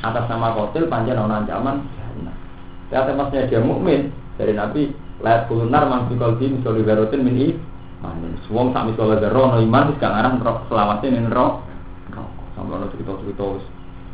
[0.00, 2.36] atas nama kotil panjang ancaman jannah.
[2.88, 4.08] Ternyata maksudnya dia mukmin
[4.40, 8.36] dari Nabi layak kulunar man fi qalbi misali garotin min iman.
[8.50, 11.62] Wong sak misale garo no iman gak ngarang selawase ning neraka.
[12.52, 13.46] Sampai ono cerita-cerita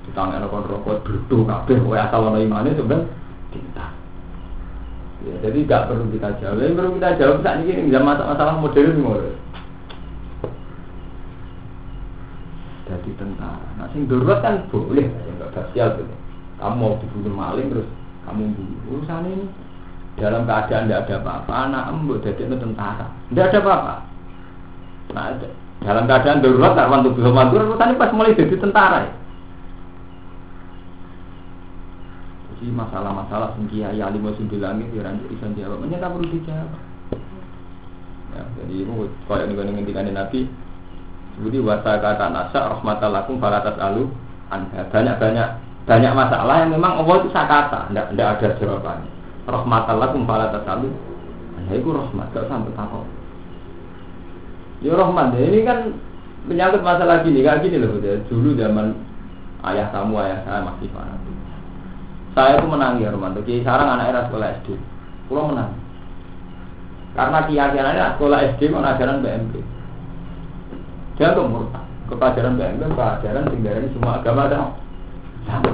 [0.07, 3.11] ditangani kon rokok berdua kabeh kowe asal ono imane sebenarnya
[3.51, 3.87] cinta.
[5.27, 6.63] Ya, jadi nggak perlu kita jawab.
[6.63, 9.37] Yang perlu kita jawab saat ini nggak masalah modern modern.
[12.89, 13.69] Jadi tentara.
[13.77, 16.15] Nah, sing darurat kan boleh, ya nggak basial gitu.
[16.57, 17.89] Kamu mau dibunuh maling terus
[18.25, 18.81] kamu bunuh.
[18.95, 19.47] Urusan ini
[20.19, 23.95] dalam keadaan tidak ada apa-apa, anak embut jadi tentara, tidak ada apa-apa.
[25.15, 25.27] Nah,
[25.79, 29.13] dalam keadaan darurat, tak wantu bisa mantu, urusan pas mulai jadi tentara ya.
[32.59, 35.79] Jadi masalah-masalah sing kiai alim sing langit ya ranjak iso jawab.
[35.79, 36.71] Menyata perlu dijawab.
[38.35, 38.93] Ya, jadi itu
[39.31, 40.51] kaya nih ngendikan Nabi
[41.39, 44.11] seperti wasa kata nasa rahmatalakum falatas alu
[44.91, 45.49] banyak banyak
[45.87, 49.18] banyak masalah yang memang Allah itu sakata, tidak ada jawabannya.
[49.49, 50.93] Rahmatalakum falatas alu,
[51.73, 53.09] ya itu rahmat, gak sampai takut.
[54.85, 55.79] Ya rahmat, ya, ini kan
[56.45, 58.21] menyangkut masalah gini, kayak gini loh, ya.
[58.29, 58.93] dulu zaman
[59.73, 61.39] ayah kamu, ayah saya masih fanatik.
[62.39, 63.43] Saya itu menang ya Romanto.
[63.43, 64.79] Kiai Sarang anak era sekolah SD.
[65.27, 65.75] Pulau menang.
[67.19, 69.59] Karena keyakinannya sekolah SD mau ajaran BMP.
[71.19, 75.73] Dia tuh murtad ke pelajaran BMP, pelajaran tinggal ini semua agama sama.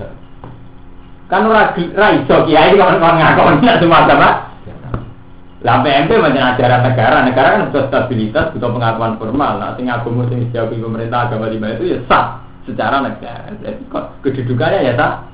[0.00, 0.08] Ya.
[1.26, 4.28] Kan ora raiso kiai kan kon ngakoni semua agama.
[5.66, 9.58] Lah PMP macam ajaran negara, negara kan butuh stabilitas, butuh pengakuan formal.
[9.58, 13.50] Nah, sing agama sing dijauhi pemerintah agama lima itu ya sah secara negara.
[13.58, 15.26] Jadi kok kedudukannya ya sama.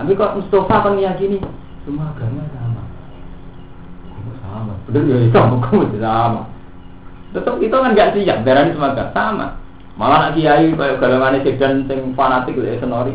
[0.00, 1.44] Tapi kok Mustafa kan meyakini
[1.84, 2.82] semua agama sama.
[4.40, 4.72] Sama.
[4.88, 6.42] Benar ya itu hukum sama.
[7.36, 9.46] Tetap itu kan gak siap, darah semua agama sama.
[10.00, 13.12] Malah nak kiai kayak golongan dan sing fanatik lek senori.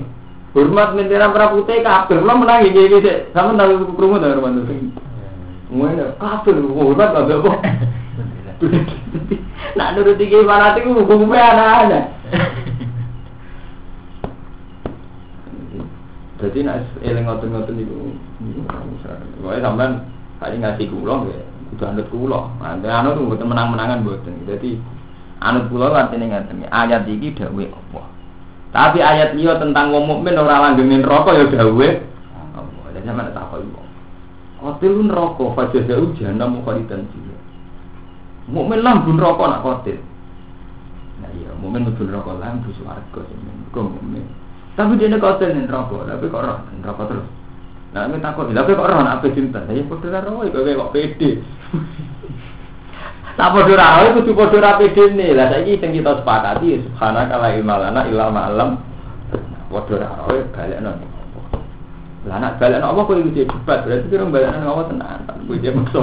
[0.55, 4.95] Hormat mentera putih kafir, lo menang iki iki sama tahu krungu ta rumah sing.
[5.67, 7.59] Ngono kafir hormat gak kok.
[9.77, 12.03] Nak nurut iki fanatik hukumnya anak-anak.
[16.35, 18.11] Jadi nak eling ngoten-ngoten itu,
[19.39, 19.91] pokoknya sampean
[20.37, 21.39] kali ngasih kulo ya,
[21.73, 22.39] udah anut kulo.
[22.59, 24.43] Nah, anut bukan menang-menangan buatan.
[24.43, 24.77] Jadi
[25.43, 26.63] Anut kula artine ngaten.
[26.71, 28.04] Ayat iki dawuh Allah.
[28.75, 31.79] Tapi ayat liya tentang wong mukmin ora langgengin neraka ya dawuh
[32.59, 32.91] Allah.
[32.91, 33.81] Jadi sampeyan tak kok iku.
[34.59, 37.37] Kotil neraka fajazau jahannam khalidan fiha.
[38.51, 39.95] Mukmin lambun neraka nak kotil.
[41.23, 43.63] Nah iya, mukmin mlebu neraka lambu swarga semen.
[43.71, 44.27] Kok mukmin.
[44.75, 47.27] Tapi dia kotil ning neraka, tapi kok ora neraka terus.
[47.95, 49.63] Nah, ini takut, tapi kok roh apa cinta?
[49.71, 51.39] Ya ra roh, kok kok pede.
[53.35, 55.35] Tak podo ra roh kudu podo ra pede ne.
[55.35, 58.79] Lah saiki sing kita sepakati subhanaka la ilma lana illa ma 'allam.
[59.67, 60.95] Podo ra roh balekno.
[62.31, 65.19] Lah nak balekno apa kok iki debat, berarti kira balekno apa tenan.
[65.51, 65.99] Kuwi dia maksa.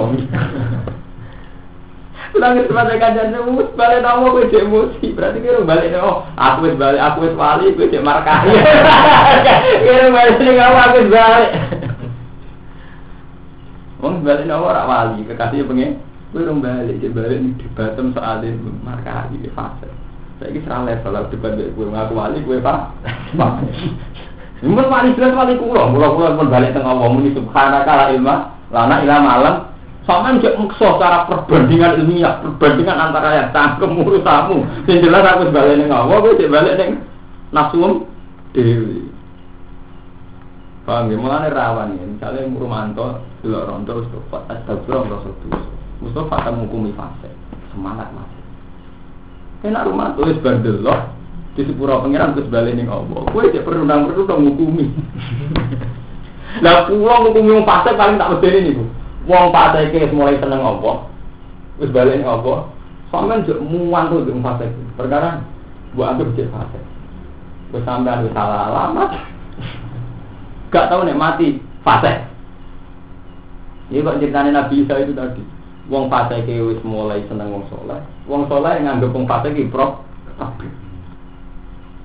[2.37, 6.77] Nangis sebagai kajian mus balik nama gue cek emosi berarti kira balik oh aku wis
[6.81, 8.41] balik aku wis wali gue cek markah
[9.85, 11.51] kira balik kamu aku wis balik
[14.01, 16.01] Wong balik nama orang wali kekasih pengen
[16.33, 19.85] gue balik cek balik nih debatem soal itu markah ini fase
[20.41, 22.79] saya ini serang level lah debat gue ngaku wali gue pak
[24.63, 28.35] Mun wali jelas wali kulo, kulo kulo pun balik tengah wong ini subhanaka la ilma
[28.71, 29.55] lana ila malam
[30.07, 34.67] sama cek mekso cara perbandingan ilmiah, perbandingan antara yang tangkem urusamu.
[34.87, 36.91] Yang jelas aku balik neng awal, gue cek balik neng
[37.55, 38.07] nafsu
[38.55, 39.07] dewi.
[40.83, 41.17] Paham ya?
[41.19, 42.03] Mulanya rawan ya.
[42.03, 44.03] Misalnya Murumanto, dulu ronto,
[44.51, 45.82] astagfirullah, Rasul Tuh.
[46.03, 47.31] Mustafa tak menghukumi fase.
[47.71, 48.43] Semangat masih.
[49.71, 51.15] Enak rumah tulis bandel loh.
[51.55, 53.29] Di sepura pengiran terus balik neng awal.
[53.31, 54.91] Gue cek perundang perundang menghukumi.
[56.65, 58.85] Lah pulang menghukumi fase paling tak berdiri nih bu.
[59.31, 61.07] Wong iki mulai seneng apa?
[61.79, 62.67] Wis balik ning apa?
[63.15, 64.67] Sampeyan juk muang tuh di fase.
[64.99, 65.39] Perkara
[65.95, 66.81] buat anggap cek fase.
[67.71, 69.11] Wis sampean wis salah alamat.
[70.75, 72.27] Gak tahu nek mati fase.
[73.93, 75.62] Ini kok ceritanya Nabi Isa itu tadi.
[75.91, 77.99] Wong fase iki wis mulai seneng wong soleh.
[78.31, 79.99] Wong soleh nganggep wong fase iki pro.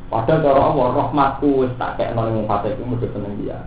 [0.07, 3.59] Padahal cara Allah rahmatku wis tak kekno wong fase iki mesti seneng dia.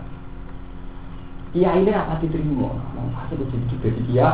[1.55, 2.71] Kiai ini apa diterima?
[3.15, 4.27] Pasti gue jadi jadi dia.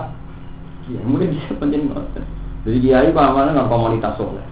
[0.86, 2.26] Kiai mungkin bisa penting banget.
[2.66, 4.46] Jadi kiai pamannya nggak komunitas soleh.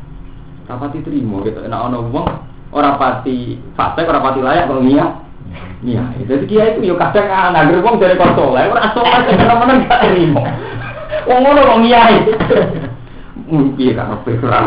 [0.69, 1.61] Apa diterima gitu?
[1.61, 2.27] Enak ono uang
[2.73, 5.25] orang pati fase orang pati layak kalau niat.
[5.85, 9.55] Iya, jadi kiai itu yuk kadang anak gerbong dari kau soleh, orang soleh sih karena
[9.61, 10.43] mana nggak terima.
[11.23, 12.17] Wong ngono kok ngiyai.
[13.47, 14.59] Mumpi ra ape ra.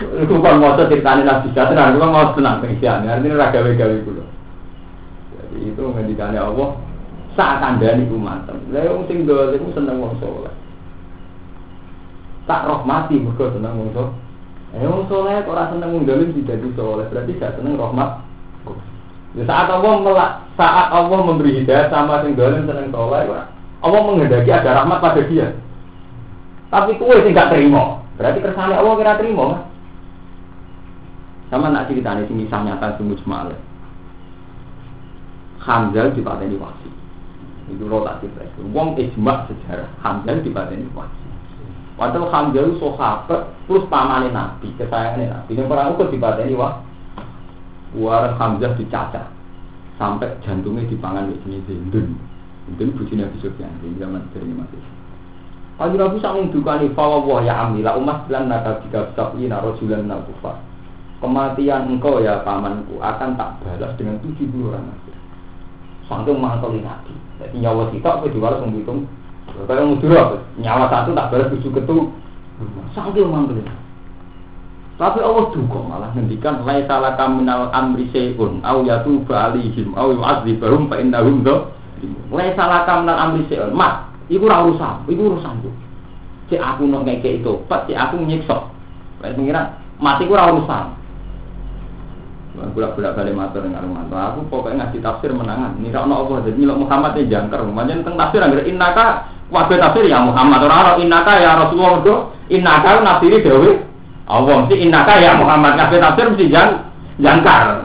[0.00, 3.08] Iku kan motor ceritane nabi jatuh nang kuwi mau tenang pengisian.
[3.08, 4.24] Artine ora gawe-gawe kulo.
[5.36, 6.76] Jadi itu ngendikane Allah
[7.36, 8.56] sak kandhane iku matem.
[8.72, 10.54] Lah wong sing ndol iku seneng wong saleh.
[12.48, 14.14] Tak rahmati mergo seneng wong saleh.
[14.76, 17.06] Eh wong saleh ora seneng ndol dadi saleh.
[17.12, 18.29] Berarti gak seneng rahmat.
[19.38, 23.30] Ya, saat Allah melak, saat Allah memberi hidayah sama sing dolim seneng soleh,
[23.80, 25.54] Allah menghendaki ada rahmat pada dia.
[26.70, 29.62] Tapi kue sih gak terima, berarti kersane Allah kira terima kan?
[31.50, 33.50] Sama nak ini sini nyata semua cuma
[35.60, 36.88] Hamzah dipateni wasi.
[37.68, 38.48] Itu lo tak cerita.
[38.72, 41.28] Wong ijma sejarah Hamzah dipateni wasi.
[42.00, 45.52] Padahal Hamzah itu sahabat terus pamane Nabi, kesayangannya Nabi.
[45.52, 46.89] Yang perang itu dipateni wasi.
[47.98, 49.26] War Hamzah dicacat
[49.98, 52.14] sampai jantungnya dipangan di sini Zindun.
[52.70, 54.78] Zindun bujuk Nabi Sufyan di zaman dari Nabi.
[55.80, 60.60] Kalau Nabi sangat dukani fawwah ya amila umat bilang nakal jika sabi narojulan nakufar
[61.20, 65.16] kematian engkau ya pamanku akan tak balas dengan tujuh puluh orang kafir.
[66.08, 67.12] Sangking mantoli nabi.
[67.38, 69.04] Jadi nyawa kita apa diwaras menghitung.
[69.68, 72.08] Kalau mudur nyawa satu tak balas tujuh ketu.
[72.96, 73.62] Sangking mantoli.
[75.00, 80.92] Tapi Allah juga malah ngendikan lai salah kaminal amri seun au yatu alihim au yu'adzibahum
[80.92, 81.72] fa innahum do.
[82.28, 83.72] Lai salah kaminal amri seun.
[83.72, 85.72] Mat, iku ora urusan, urusanku.
[86.52, 88.68] Cek aku nang ngeke itu, pat cek aku nyiksa.
[89.24, 89.66] Kayak pengiran
[90.04, 90.86] mati ku ora urusan.
[92.60, 94.04] Budak-budak kali matur dengan rumah
[94.36, 95.80] Aku pokoknya ngasih tafsir menangan.
[95.80, 97.64] Ini kalau Allah jadi nilai Muhammad ini jangkar.
[97.64, 99.06] Macam tentang tafsir agar innaka
[99.48, 100.68] wabe tafsir ya Muhammad.
[100.68, 102.14] Orang orang innaka ya Rasulullah itu
[102.52, 103.89] innaka nafsiri dewi.
[104.30, 106.86] Oh, Allah mesti inaka ya Muhammad kafir tafsir mesti yang
[107.18, 107.82] jangkar.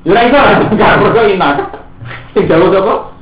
[0.00, 1.64] Jurai itu harus jangkar berdoa inaka.
[2.32, 3.12] Tidak lo coba.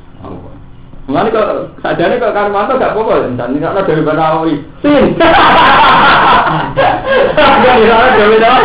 [1.10, 4.62] Mengani kok sadari kok kan mantap gak apa-apa dan tidak ada dari mana awi.
[4.78, 5.18] Sin.
[7.34, 8.62] Jangan dirawat dari mana.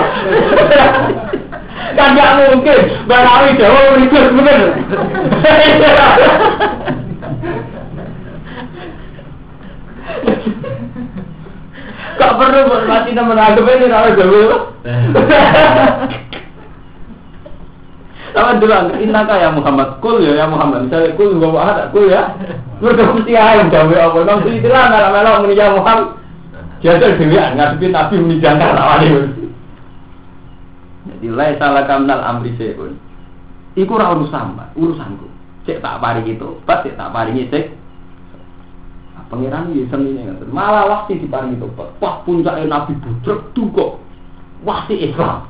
[1.97, 4.61] Kan gak mungkin berawi jauh berikut mungkin.
[12.15, 14.57] Gak perlu mati nama menanggap ini kalau Jawa
[18.35, 20.91] Sama dulu innaka ya Muhammad kul ya ya Muhammad.
[20.91, 22.35] Misalnya kul gua ada kul ya.
[22.83, 24.17] Mesti ayam gawe apa?
[24.27, 26.19] Nang itu lah nggak melok muni ya Muhammad.
[26.83, 29.31] Jajal dhewean ngadepi Nabi muni jangkar awale.
[31.07, 32.99] Jadi lai salah kamnal amri seun.
[33.75, 35.27] Iku ora urusan, urusanku.
[35.63, 37.84] Cek tak paringi tobat, cek tak paringi cek
[39.25, 40.53] Pangeran iki senine ngoten.
[40.53, 41.89] Malah waktu diparingi tobat.
[41.97, 43.97] Wah puncake Nabi budrek duka.
[44.61, 45.49] Waktu Islam.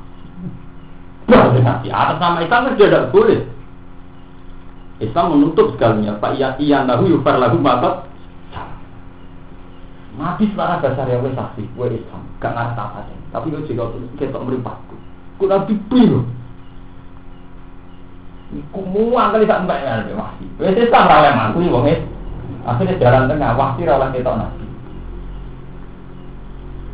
[1.26, 3.42] Boleh nanti atas nama Islam kan tidak boleh.
[5.04, 6.16] Islam menutup segalanya.
[6.22, 8.08] Pak iya iya nahu yufar lagu mata.
[10.16, 13.20] Mati secara dasar ya wes saksi, wes Islam, gak ngerti apa sih.
[13.36, 13.84] Tapi kau juga
[14.16, 14.96] kita meripatku.
[15.36, 16.24] Kau nabi piru.
[18.56, 20.48] Iku muang kali tak mbak ya wahsi.
[20.56, 22.15] Wes Islam raweh mantu nih wong
[22.66, 24.66] Akhirnya jalan tengah wahsi raweh kita nabi.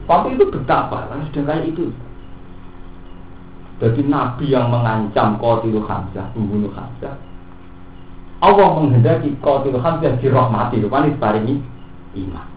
[0.03, 1.85] Tapi itu betapa, karena sudah kayak itu.
[3.81, 7.15] Jadi Nabi yang mengancam Qatil Hamzah, membunuh Hamzah.
[8.43, 11.63] Allah menghendaki Qatil Hamzah dirahmati, rupanya diparingi
[12.19, 12.47] iman.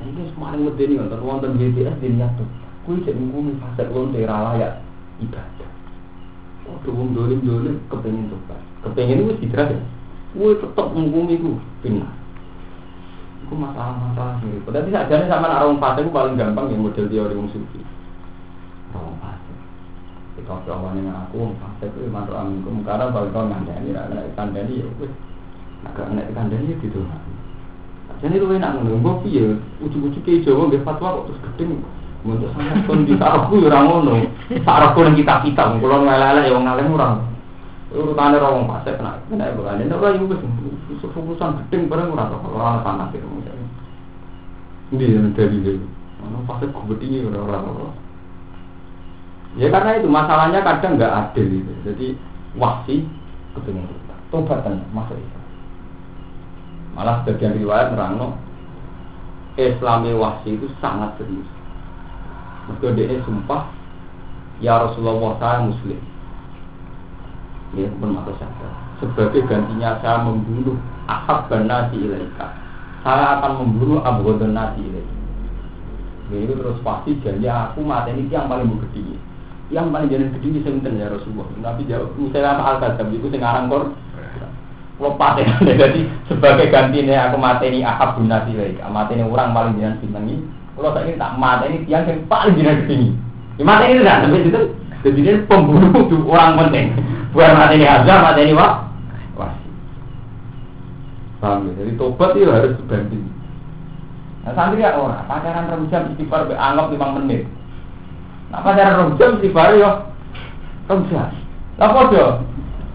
[0.00, 2.48] Nah, ini paling medeni wonten wonten BTS di niat tuh.
[2.88, 4.80] Kuwi cek ngumi fase wong daerah layak
[5.20, 5.70] ibadah.
[6.64, 8.40] Oh, wong dolim dolim kepengen tuh,
[8.88, 9.76] kepengen itu ya.
[10.30, 12.10] Kuwi tetep ngumi ku benar.
[13.46, 14.62] Iku masalah-masalah sih.
[14.62, 17.82] Berarti sajane sama orang fase paling gampang yang model teori wong sufi.
[18.94, 19.52] Rawang fase.
[20.38, 22.86] Kita kawan dengan aku, fase itu mantu aminkum.
[22.86, 25.10] Karena kalau kau ngandani, nak kandani ya wes.
[25.82, 27.02] Agak nak kandani ya gitu.
[28.20, 29.46] Jadi lu enak ngono, gue piye?
[29.80, 31.80] Ujuk-ujuk ke Jawa nggih fatwa kok terus gedeng.
[32.20, 34.12] Untuk sangat kondisi aku ya ora ngono.
[34.60, 36.94] Sak rego kita kita, kula ngelelek ya wong alim
[37.90, 39.50] ora wong fase kena kena.
[39.50, 43.26] Nek ora yo wis fokusan gedeng bareng ora ora panas itu.
[44.94, 45.86] Ndi dari itu.
[46.22, 47.90] Ono fase gede ora ora.
[49.58, 51.72] Ya karena itu masalahnya kadang nggak adil itu.
[51.82, 52.06] Jadi
[52.54, 53.02] wahsi
[53.58, 53.82] ketemu
[54.30, 55.44] tobat kan masuk Islam.
[56.94, 58.38] Malah sebagian riwayat merangno
[59.58, 61.46] Islami wahsi itu sangat serius.
[62.70, 63.80] Mereka dia sumpah
[64.60, 66.09] Ya Rasulullah saya muslim
[67.76, 68.34] Ya pun mata
[68.98, 70.74] Sebagai gantinya saya membunuh
[71.06, 72.50] Ahab dan nasi ilaika
[73.06, 75.14] Saya akan membunuh Abu dan nasi ilaika
[76.30, 79.18] Ya itu terus pasti janji aku mati ini yang paling bergede
[79.70, 81.46] yang paling jadi gede di sini ya Rasulullah.
[81.62, 83.94] Tapi jauh misalnya apa al itu sing aran kor.
[85.00, 85.48] Lepas ya,
[85.80, 88.76] jadi sebagai gantinya aku mati ini ahab bunasi lagi.
[88.84, 90.36] Mati ini orang paling jangan sintengi.
[90.76, 92.96] Kalau saya ini tak mati ini tiang yang paling jangan gede.
[93.56, 94.62] Ya mati ini tidak sampai itu.
[95.00, 96.86] Jadi ini pembunuh orang penting.
[97.30, 98.90] Bukan aja, mati ini wah.
[99.38, 99.54] Wah.
[101.38, 101.72] Paham ya?
[101.78, 103.24] Jadi tobat itu harus dibanding.
[104.40, 107.44] Nah, santri ya orang pacaran rem istighfar anggap 5 menit.
[108.50, 109.90] Nah pacaran rong jam baru yo
[110.90, 111.30] rong jam.
[111.78, 112.42] Lah podo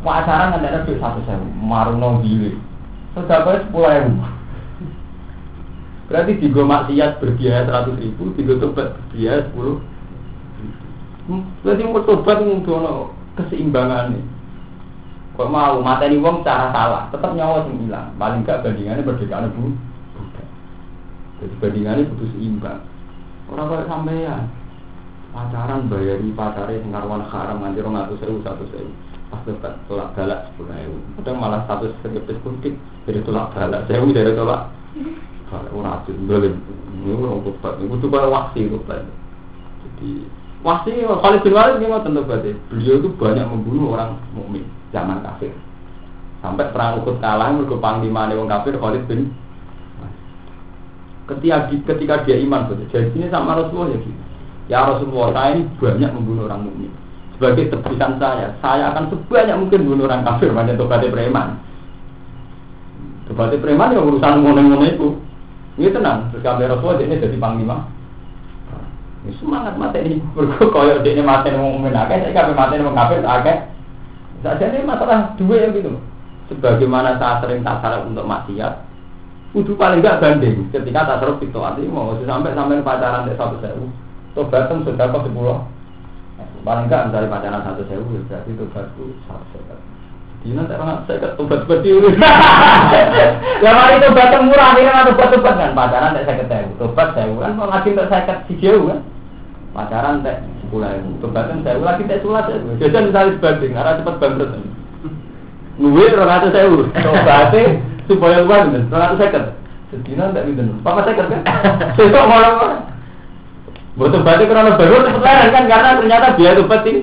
[0.03, 1.23] pacaran kan ada duit satu
[1.55, 2.59] marung diri.
[3.15, 4.25] Sudah kau sepuluh ribu.
[6.05, 9.79] Berarti tiga maksiat berbiaya seratus ribu, tiga tobat berbiaya sepuluh.
[11.63, 14.23] Berarti mau tobat keseimbangan nih.
[15.35, 18.15] Kok mau materi wong cara salah, tetap nyawa sing hilang.
[18.15, 19.75] Paling gak bandingannya berdekatan bu.
[21.43, 22.79] Jadi bandingannya butuh seimbang.
[23.51, 24.43] Orang kayak sampean
[25.35, 28.87] pacaran bayari pacarnya sing karuan haram rong atus sewu satu sewu
[29.25, 30.97] pas debat tolak galak sepuluh ewu.
[31.19, 34.71] Kadang malah satu seribu kuntik dari tolak galak sewu dari tolak.
[35.51, 35.71] Galak.
[35.75, 36.55] Ora atus boleh
[37.05, 39.05] ini orang tobat ini tobat waksi tobat
[39.85, 40.09] jadi
[40.65, 45.53] waksi Khalid bin Walid ini tentu berarti beliau itu banyak membunuh orang mukmin zaman kafir
[46.41, 49.29] sampai perang Uhud kalah mereka panglima orang kafir Khalid bin
[51.29, 54.25] ketika ketika dia iman betul jadi ini sama Rasulullah ya gitu
[54.65, 56.89] Ya Rasulullah, saya ini banyak membunuh orang mukmin.
[57.37, 61.61] Sebagai tebusan saya, saya akan sebanyak mungkin membunuh orang kafir, banyak tobatnya preman.
[63.29, 65.07] Tobatnya preman ya urusan ngono-ngono itu.
[65.75, 67.83] Ini tenang, terus Rasulullah ini jadi panglima.
[69.41, 73.25] Semangat mati ini, berkoyok dia ini mati ini mukmin akeh, saya kami mati ini kafir
[73.25, 73.57] akeh.
[74.45, 75.97] Saja ini masalah dua ya gitu.
[76.45, 78.85] Sebagaimana saya sering tak untuk maksiat,
[79.49, 83.57] kudu paling gak banding ketika tak terus itu arti mau sampai sampai pacaran dek satu
[83.65, 83.89] sewu
[84.37, 85.63] Tobatem sudah kok sepuluh.
[86.61, 89.77] Paling enggak misalnya pacaran satu sewu, berarti tobatku satu sewu.
[90.45, 90.77] Dina tak
[91.09, 92.09] saya ke tobat seperti ini.
[93.65, 96.77] Ya mari tobat murah ini kan tobat tobat kan pacaran tak saya ketemu.
[96.77, 99.01] Tobat saya kan mau ngaji tak saya ket si jauh kan.
[99.75, 101.19] Pacaran tak sepuluh ribu.
[101.19, 102.63] Tobatan saya lagi tak sulat ya.
[102.79, 104.51] Jadi misalnya sebanding, arah cepat bangkrut.
[105.75, 106.87] Nuwe orang atas sewu.
[106.95, 109.51] Tobatnya supaya uang, orang atas saya
[109.91, 110.63] Sedina tak gitu.
[110.79, 111.43] Papa saya kan.
[111.99, 112.51] Saya kok malah
[113.99, 117.01] Buat tobatnya karena baru cepet leren kan karena ternyata biaya tobat ini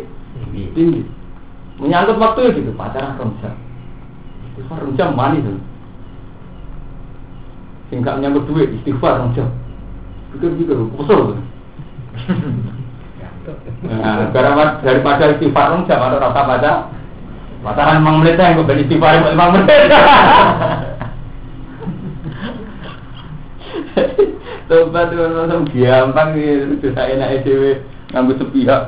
[0.72, 1.00] tinggi.
[1.80, 3.36] Menyangkut waktu ya gitu, pacaran rong.
[4.52, 5.56] Istighfar rong jam mani tuh.
[7.88, 9.48] Singkat menyangkut duit, istighfar rong jam.
[10.36, 11.40] Pikir-pikir, kusur tuh.
[14.00, 16.72] Nah, karena daripada istighfar rong jam atau rasa baca,
[17.60, 19.92] pacaran emang menit yang gue istighfar emang menit.
[24.72, 27.84] Tobat itu langsung gampang gitu, saya enak EDW
[28.14, 28.82] ngambil sepihak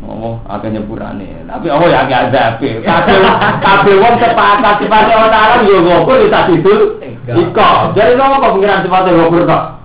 [0.00, 1.44] Oh, agak nyepurane.
[1.44, 2.80] Tapi oh ya agak azabe.
[2.80, 3.18] Kabeh
[3.60, 6.96] kabeh wong sepakat sifate Allah Taala yo ngopur ya tak didul.
[7.28, 7.70] Iko.
[7.92, 9.81] Jadi nopo pengiran sifate ngopur kok?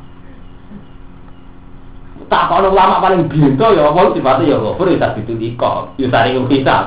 [2.28, 5.96] Tak kalau lama paling bintu ya apa sifatnya ya ngopur ya didul iko.
[5.96, 6.78] Ya sari kita.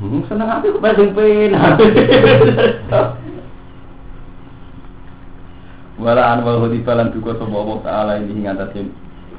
[0.00, 1.12] Hmm, seneng hati kok pengen.
[1.16, 1.76] Penak.
[6.00, 8.88] Wala an wa hudi falan duka sapa Allah taala ini ngatasi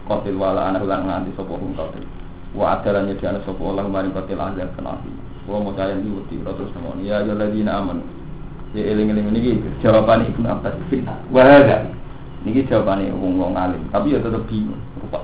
[0.05, 2.05] kotil wala anak ulang nganti sopo hum kotil
[2.53, 5.09] wa adalah nyediana sopo Allah maring kotil azab kenafi
[5.49, 8.05] wa mau caya di wuti terus namun ya ya ladina aman
[8.77, 10.77] ya eling eling ini jawaban ibnu abbas
[11.33, 11.89] wa hada
[12.41, 13.85] ini jawabannya wong wong alim.
[13.93, 15.21] Tapi ya tetap bingung rupa.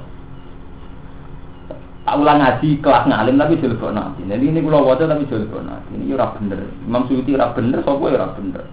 [2.07, 6.15] Tak ulang ngaji kelas ngalim tapi jelebok nanti jadi ini kalau wajar tapi nanti ini
[6.15, 6.63] ora bener.
[6.87, 8.63] Imam Suyuti ora bener sopo ora bener?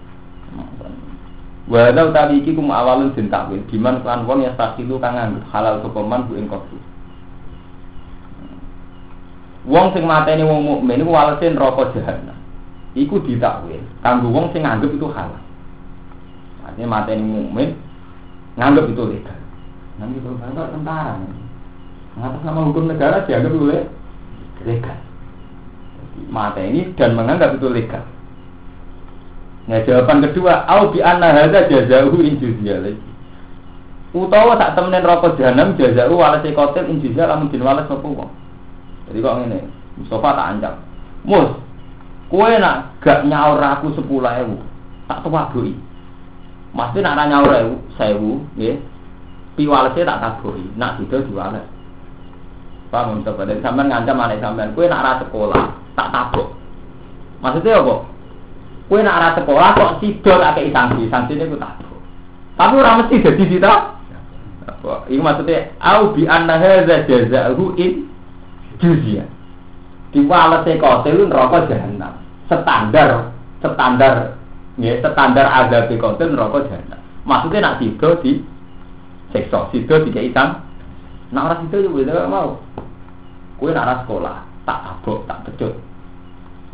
[1.65, 3.59] Wa hadza utawi iki kum awalun den takwil.
[3.67, 6.77] Diman kan wong ya sakilu kang anggap halal sapa man bu ing kopi.
[9.65, 12.37] Wong sing mateni wong mukmin iku walese neraka jahanam.
[12.93, 13.81] Iku ditakwil.
[14.05, 15.41] Kanggo wong sing nganggep itu halal.
[16.63, 17.73] Artinya mateni mukmin
[18.55, 19.39] nganggep itu legal.
[19.95, 21.13] Nanti kalau bangga tentara
[22.15, 23.67] Ngatas nama hukum negara dianggap itu
[24.63, 24.97] legal.
[26.31, 28.07] Mata ini dan menganggap itu legal.
[29.65, 33.01] Nah jawaban kedua, au bi anna hadza jazahu in lagi.
[34.15, 38.31] Utawa tak temenin rokok jahanam jazahu walase kotil in juzya lamun din wales sapa wong.
[39.11, 39.59] Jadi kok ngene,
[39.99, 40.73] Mustafa tak ancam.
[41.27, 41.51] Mus,
[42.31, 45.75] kowe nak gak nyaur aku 10.000, tak tawadoki.
[46.75, 48.75] Mesti nak nanya ewu, sewu, nggih.
[49.55, 51.63] Piwalese saya tak tabuhi, nak tidur diwales.
[52.91, 55.63] Pak Mumtaz pada sampean ngancam anak sampean, kue nak arah sekolah
[55.95, 56.51] tak tabuh.
[57.39, 57.95] Maksudnya apa?
[58.91, 61.99] Kowe nak arah sekolah kok tidur akeh kei sanksi, sanksinya kue tabuh.
[62.59, 63.73] Tapi orang mesti dadi kita.
[64.67, 65.07] Apa?
[65.07, 68.11] Iku maksudnya, au bi anahe zajaza in
[68.83, 69.23] juzia.
[70.11, 72.19] Piwale saya kau selun rokok jahanam.
[72.51, 73.31] Standar,
[73.63, 74.35] standar
[74.79, 77.01] ya standar azab kotel neraka jahanam.
[77.25, 78.43] Maksudnya nak sido di
[79.33, 80.61] sekso, sido di isang.
[81.33, 82.61] Nak arah sido juga mau.
[83.55, 85.73] Kue nak sekolah, tak abok, tak pecut.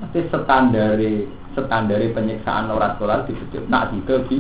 [0.02, 4.38] Mesti standare standari penyiksaan orang sekolah dipecut nak itu di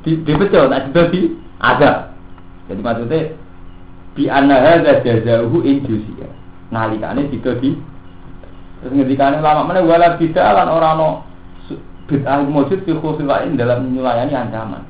[0.00, 1.20] di dipecut nak itu di
[1.60, 2.16] ada
[2.70, 3.20] jadi maksudnya
[4.16, 6.28] bi anna hadza jazahu injusia
[6.72, 7.76] nalikane itu di
[8.80, 11.08] terus ngendikane lama mana wala bid'ah lan ora ono
[12.08, 14.82] bid'ah mujud fi khufiwain dalam melayani ancaman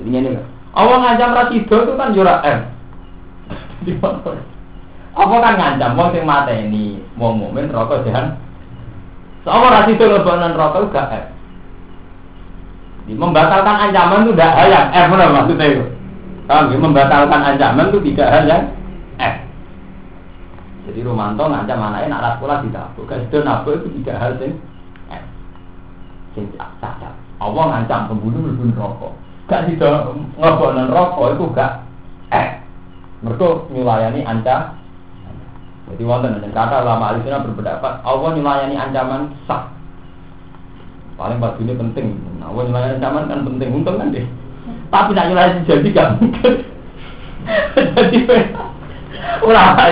[0.00, 0.30] jadi ini
[0.72, 2.60] Allah ngancam rasido itu kan jura M
[4.02, 4.58] mana
[5.18, 8.38] apa kan ngancam wong sing mateni wong mukmin rokok jahan.
[9.42, 11.34] Sopo ra sido lebonan rokok gak.
[13.10, 15.84] Di membatalkan ancaman itu tidak hal yang F maksudnya itu.
[16.78, 18.62] Membatalkan ancaman itu tidak hal yang
[19.18, 19.34] F.
[20.88, 23.00] Jadi Romanto ngancam anaknya nak sekolah tidak apa.
[23.12, 24.56] Kasih nabo itu tidak hal yang
[25.12, 25.24] F.
[26.32, 27.12] Sing sadar.
[27.44, 29.12] Allah ngancam pembunuh lebih rokok.
[29.52, 31.84] Gak tidak ngebonan rokok itu gak
[32.32, 32.50] F.
[33.20, 34.78] Mereka melayani ancam
[35.88, 39.72] jadi wonten dan kata lama alisina berpendapat Allah melayani ancaman sah.
[41.16, 42.16] Paling pas ini penting.
[42.44, 44.24] Allah melayani ancaman kan penting untung kan deh.
[44.92, 46.54] Tapi nak melayani jadi gak mungkin.
[47.96, 48.18] jadi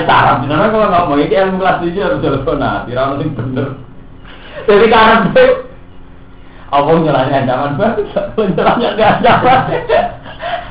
[0.07, 3.69] cara benar kalau nggak mau ini ilmu kelas tujuh harus telepon nah tidak mesti bener.
[4.67, 5.45] Jadi karena itu
[6.67, 8.03] Allah melayani ancaman baru,
[8.37, 9.61] melayani ancaman.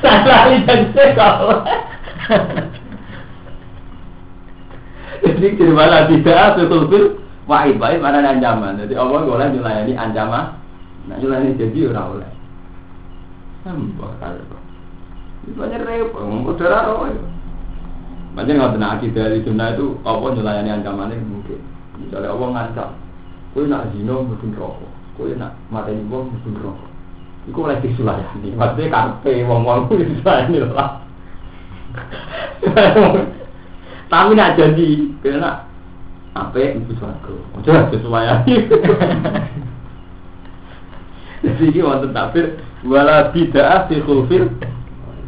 [0.04, 0.56] Saya lagi
[1.16, 1.64] kalau
[5.24, 8.78] Jadi malah tidak betul wahid wahid mana ancaman.
[8.78, 10.60] Jadi Allah boleh melayani ancaman.
[11.08, 12.30] Nah melayani jadi orang oleh.
[13.64, 14.56] Sambah kalau
[15.46, 16.22] itu banyak repot.
[16.26, 17.06] Mau darah roh.
[18.36, 21.56] Banyak nggak benar akidah dari sunnah itu Allah melayani ancaman ini mungkin.
[21.96, 22.92] Misalnya Allah ngancam,
[23.56, 26.90] kau nak zino mungkin rokok, kau nak mata ibu mungkin rokok.
[27.48, 28.52] Iku oleh disulayani.
[28.52, 31.00] Maksudnya karpe wong-wong itu disulayani lah.
[34.12, 34.88] Tapi nak jadi,
[35.24, 35.64] kena
[36.36, 37.40] apa ibu suaraku.
[37.56, 38.28] Ojo sesuai
[41.46, 44.52] Jadi ini wonten tafsir wala bid'ah fi khulfil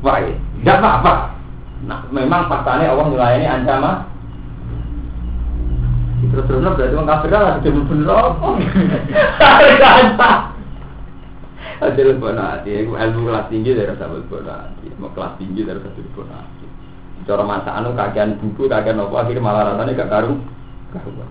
[0.04, 0.36] wa'id.
[0.60, 1.37] Tidak apa-apa.
[1.86, 4.18] Nah, memang faktanya Allah nyulayani ancaman
[6.28, 8.50] terus terus berarti orang kafir lah sudah bener apa?
[11.78, 15.94] Ada lebih hati, ilmu kelas tinggi dari rasa lebih hati, mau kelas tinggi dari rasa
[15.94, 16.66] lebih hati.
[17.22, 20.34] Cara masa anu kagian buku, kagian apa akhirnya malah rasanya gak karu,
[20.90, 21.30] karuan.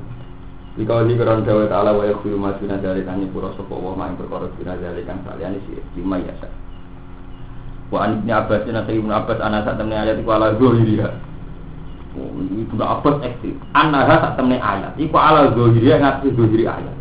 [0.78, 4.14] Jika di keron Jawa Taala wa yaghfiru ma duna dzalika an pura sapa wa ma
[4.14, 6.32] perkara duna dzalika saliyane si lima ya.
[7.88, 11.10] Wa an ibn Abbas dan Ibnu Abbas ana sak temne ayat iku ala zahiriha.
[12.20, 13.56] Oh, Ibnu Abbas ekstrim.
[13.72, 16.96] Ana sak temne ayat iku ala zahiriha ngati zahiri ayat.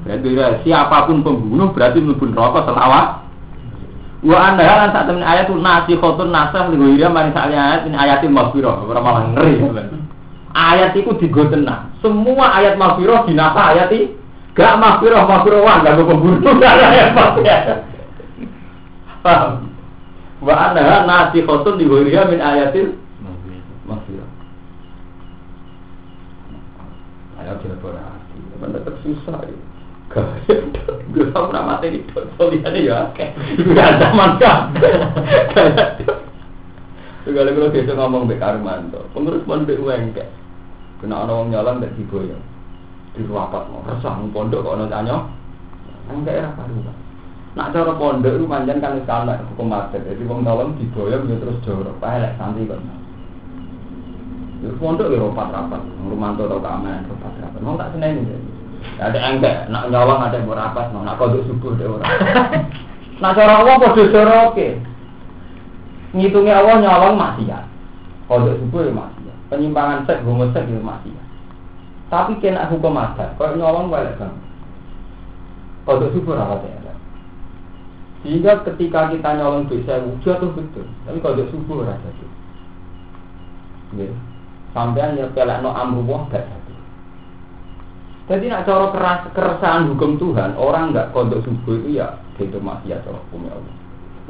[0.00, 3.20] Berarti siapa pun pembunuh berarti mlebu neraka selawat.
[4.20, 7.96] Wa anda lan sak temen ayat nasi khotun nasah lho ya mari sak ayat ini
[7.96, 9.64] ayatil maghfirah ora malah ngeri.
[10.52, 11.88] Ayat itu digo tenang.
[12.04, 14.12] Semua ayat maghfirah dinasa ayat iki
[14.52, 17.60] gak maghfirah maghfirah wah gak pembunuh ayat maghfirah.
[19.24, 19.69] Paham?
[20.40, 22.96] Wa anda nasi khotun di min ayatil
[23.84, 24.30] maghfirah.
[27.40, 29.70] Ayo kita berarti, benar susah ya.
[31.10, 33.26] Gue tau pernah mati di Soliannya ya oke.
[33.78, 34.74] Gak zaman kan
[37.22, 40.26] Segala kalau biasa ngomong Bek Armanto Pengurus Bek Wengke
[40.98, 42.34] Kena orang nyolong Bek Diboyo
[43.14, 45.30] Di ruapat mau resah pondok orang tanya
[46.10, 46.66] Enggak ya apa
[47.58, 51.58] Nak cara pondok itu manjan kan sekarang hukum mati Jadi orang nyolong diboyo dia terus
[51.66, 52.78] jorok Pahelek santai kan
[54.62, 58.60] Di pondok ya rapat-rapat Rumanto tau keamanan rapat-rapat Mau tak seneng ini
[59.00, 62.12] ada enggak, nak nyolong ada yang rapat, nak kodok subuh ada orang.
[63.20, 64.68] Nak cara Allah kode cara oke.
[66.16, 67.64] Ngitungnya Allah nyolong ya.
[68.28, 69.34] Kodok subuh ya ya.
[69.52, 71.24] Penyimpangan seks, homoseks ya ya.
[72.08, 74.32] Tapi kena hukum ada, kalau nyolong balik kan.
[75.84, 76.79] Kodok subuh rapat ya.
[78.20, 82.26] Sehingga ketika kita nyolong bisa tuh betul, tapi kodok subuh rasa itu.
[84.76, 86.60] Sampai nyepelek no amruwah gak
[88.30, 93.02] jadi nak cara keras, keresahan hukum Tuhan, orang nggak kodok subuh itu ya itu ya
[93.02, 93.74] cara hukum Allah.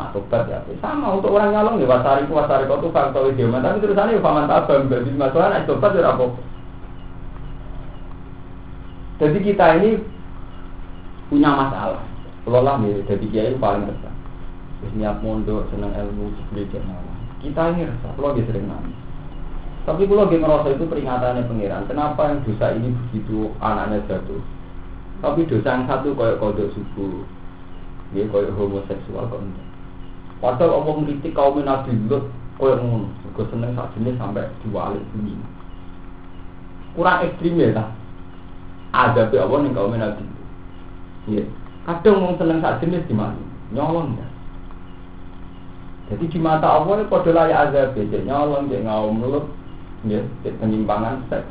[0.00, 3.44] Nah tobat ya, sama untuk orang nyalong ya wasari ku wasari kau tuh faktor itu
[3.44, 6.24] tapi terusannya ya faman tabang berarti masalah nak tobat ya apa.
[9.20, 9.90] Jadi kita ini
[11.28, 12.00] punya masalah.
[12.50, 14.10] Kalau lah mirip, jadi kiai paling besar.
[14.82, 16.82] Terus niat mondok, senang ilmu, belajar
[17.38, 18.98] Kita ini resah, kalau sering nangis.
[19.86, 21.86] Tapi kalau dia merasa itu peringatannya pengiran.
[21.86, 24.42] Kenapa yang dosa ini begitu anaknya jatuh?
[25.22, 27.22] Tapi dosa yang satu kayak kodok subuh,
[28.10, 29.68] dia kayak homoseksual kok enggak.
[30.42, 32.26] Padahal Allah mengkritik kaum Nabi Lut
[32.58, 33.14] kayak ngono.
[33.30, 35.38] Gue seneng saat jenis sampai diwalik bumi.
[36.98, 37.88] Kurang ekstrim ya tak?
[38.90, 40.48] Ada pe Allah nih kaum Nabi Lut.
[41.30, 41.59] Iya.
[41.88, 43.40] Kadang mau seneng saat jenis di mana?
[43.72, 44.26] Nyolong ya.
[46.10, 49.46] Jadi di mata Allah ini pada layak azab, dia nyolong, dia ngaum Lut,
[50.04, 50.20] ya.
[50.42, 51.46] Penyimpangan seks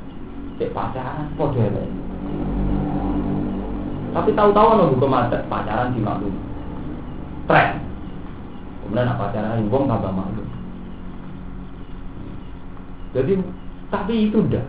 [0.60, 1.64] cek pacaran kode
[4.12, 6.28] tapi tahu-tahu hukum adat pacaran di malu
[7.48, 7.80] tren
[8.84, 10.44] kemudian apa pacaran wong tambah malu
[13.16, 13.40] jadi
[13.88, 14.66] tapi itu udah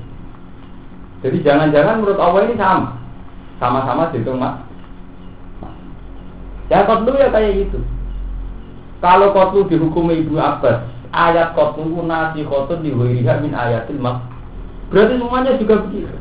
[1.21, 2.97] jadi jangan-jangan menurut Allah ini sama.
[3.61, 4.57] Sama-sama dihitung mas
[6.71, 7.83] ya kotlu ya kayak gitu
[9.01, 14.23] kalau kotlu dihukumi ibu Abbas ayat kotun nasi kotun di wiriha min ayatil mak.
[14.93, 16.17] Berarti semuanya juga begitu.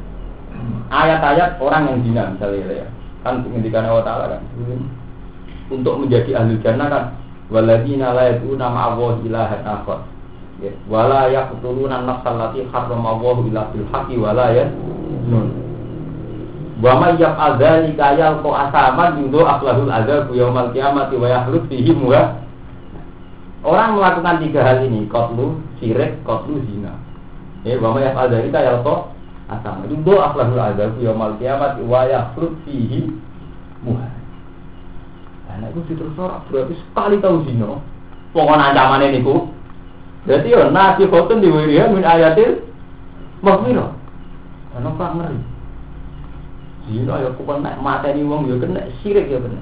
[0.89, 2.87] Ayat-ayat orang yang dina misalnya ya.
[3.21, 4.41] Kan ngendikan Allah Ta'ala kan.
[5.69, 7.03] Untuk menjadi ahli jannah kan
[7.51, 9.99] waladina la yad'una ma'allahi ilahan akhar.
[10.59, 15.58] Ya, wala yaqtuluna an-nafsal lati harrama Allah illa bil haqqi wala yaznun.
[16.79, 22.39] Wa may yaf'al dzalika yalqa asaman yudu aflahul adzab yaumal qiyamati wa yahlud fihi wa
[23.59, 26.95] Orang melakukan tiga hal ini, kotlu, sirik, kotlu, zina.
[27.67, 29.11] Ya, bahwa ya pada kita ya kok
[29.51, 29.83] asam.
[29.83, 33.11] Itu doa akhlakul azab yaumul kiamat wa yafrut fihi
[33.83, 34.07] muha.
[35.59, 37.83] Nah, itu terus orang berarti sekali tahu zina.
[38.31, 39.51] Pokoknya ancaman ini ku.
[40.23, 42.63] Berarti ya nasi khotun di wiriya min ayatil
[43.43, 43.91] maghfirah.
[44.71, 45.39] Karena pak ngeri.
[46.89, 49.61] Zina ya naik mata ini wong ya kena sirik ya benar.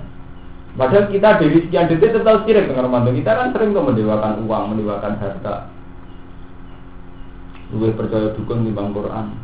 [0.79, 3.17] Padahal kita dari sekian detik tetap sirik dengan Ramadan.
[3.17, 5.67] Kita kan sering kok mendewakan uang, mendewakan harta.
[7.73, 9.35] Gue percaya dukun di bang Quran.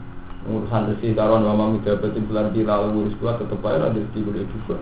[0.44, 4.78] Urusan resi karuan mama dapetin bulan lalu ngurus dua tetap aja ada di boleh juga.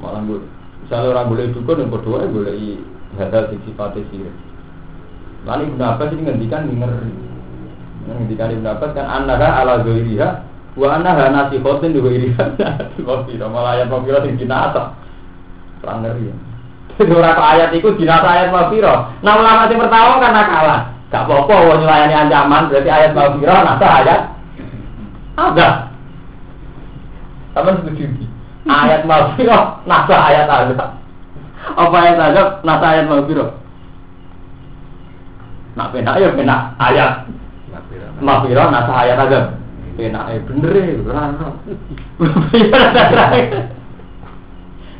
[0.00, 0.40] Malah gue,
[0.84, 2.56] misalnya orang boleh dukun yang berdoa boleh
[3.16, 4.36] hadal sisi sifatnya sirik.
[5.44, 7.12] Lalu Ibn Abbas ini ngendikan ngeri.
[8.08, 10.28] Ngendikan Ibn Abbas kan anaha ala zoiriha
[10.74, 12.44] wa anaha nasi khotin di zoiriha.
[13.50, 14.86] Malah ayat pemilah yang atas.
[15.82, 16.34] Kurang ngeri ya.
[16.94, 19.10] Jadi orang ayat itu dinasa ayat wafiro.
[19.26, 20.80] Nah ulama yang pertama karena kalah.
[21.10, 24.20] Gak apa-apa wong nyulayani ancaman berarti ayat maghfirah nasa ayat
[25.34, 25.68] ada.
[27.54, 28.04] Sama setuju
[28.66, 30.86] Ayat maghfirah nasa ayat ada.
[31.74, 33.50] Apa ayat ada nasa ayat maghfirah?
[35.74, 37.12] Nak penak ya penak ayat.
[38.22, 39.40] Maghfirah nasa ayat ada.
[39.94, 41.30] Penak eh bener ya ora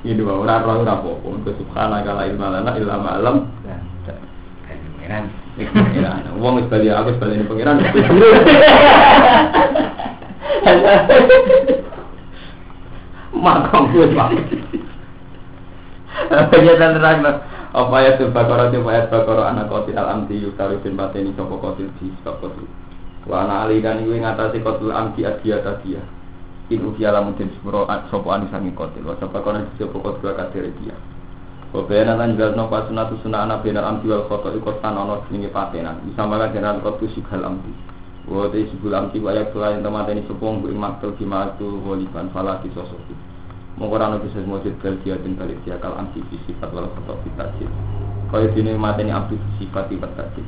[0.05, 1.51] Ini wae ora ora ora apa-apa.
[1.59, 3.49] Subhanaka la ilma lana illa ma 'allam.
[5.01, 5.25] Pengiran.
[5.57, 6.23] Pengiran.
[6.39, 7.81] Wong wis bali aku wis bali ning pengiran.
[13.45, 14.31] Makam gue pak.
[16.53, 17.27] Penyetan terang
[17.75, 21.59] apa ya tuh bakoro tuh ayat bakoro anak kotil alam di yukari bin pateni sopo
[21.59, 22.71] kotil di sopo kotil.
[23.25, 26.03] Wa ana ali kan iku ngatasi kotil amti adia tadia.
[26.69, 29.05] In ukia lamun den sepuro sopo anisangi kotil.
[29.05, 30.97] Wa sopo kono di sopo kotil kadere dia.
[31.75, 35.27] Wabena lan juga no pas sunatu sunah anak benar amti wal koto ikut tan ono
[35.27, 36.07] jenenge patenan.
[36.07, 37.75] Bisa makan jenengan kotu sigal amti.
[38.31, 43.03] Wa te sibul amti wa yak selain temateni sepung bu maktul kimatu waliban falati sosok.
[43.75, 46.87] Mongko ora ono bisa mujud kal dia den balik dia kal amti fi sifat wal
[46.95, 47.71] koto fi tajid.
[48.31, 50.47] Kaya dene mateni fi sifat tajid.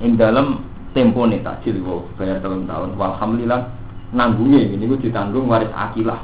[0.00, 2.98] Ing dalam tempo nih tajid wa bayar telung tahun.
[2.98, 3.60] Walhamdulillah
[4.10, 6.18] nanggungnya ini gue ditanggung waris akilah.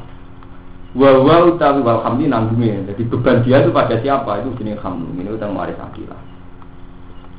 [0.97, 2.91] Wa wa utawi wal hamli nanggungnya.
[2.91, 4.43] Jadi beban dia itu pada siapa?
[4.43, 6.19] Itu jenis hamlu ini utang waris akilah.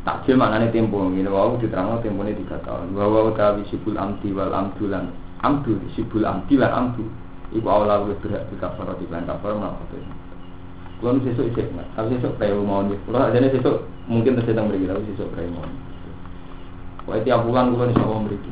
[0.08, 1.04] Takjil maknanya tempo.
[1.04, 2.96] Ini wow diterang tempo ini tiga tahun.
[2.96, 5.12] Wa wa utawi sibul amti wal amdulan.
[5.44, 7.04] Amdu sibul amti lan amdu.
[7.48, 10.00] Iku awal lu berhak di kafar di bulan kafar itu
[10.98, 12.98] kalau sesuk isek tapi sesuk kayak mau nih.
[13.06, 15.62] Kalau aja sesuk mungkin terus sedang beri tapi sesuk kayak mau
[17.08, 18.52] Pokoknya tiap bulan gue insya Allah mereka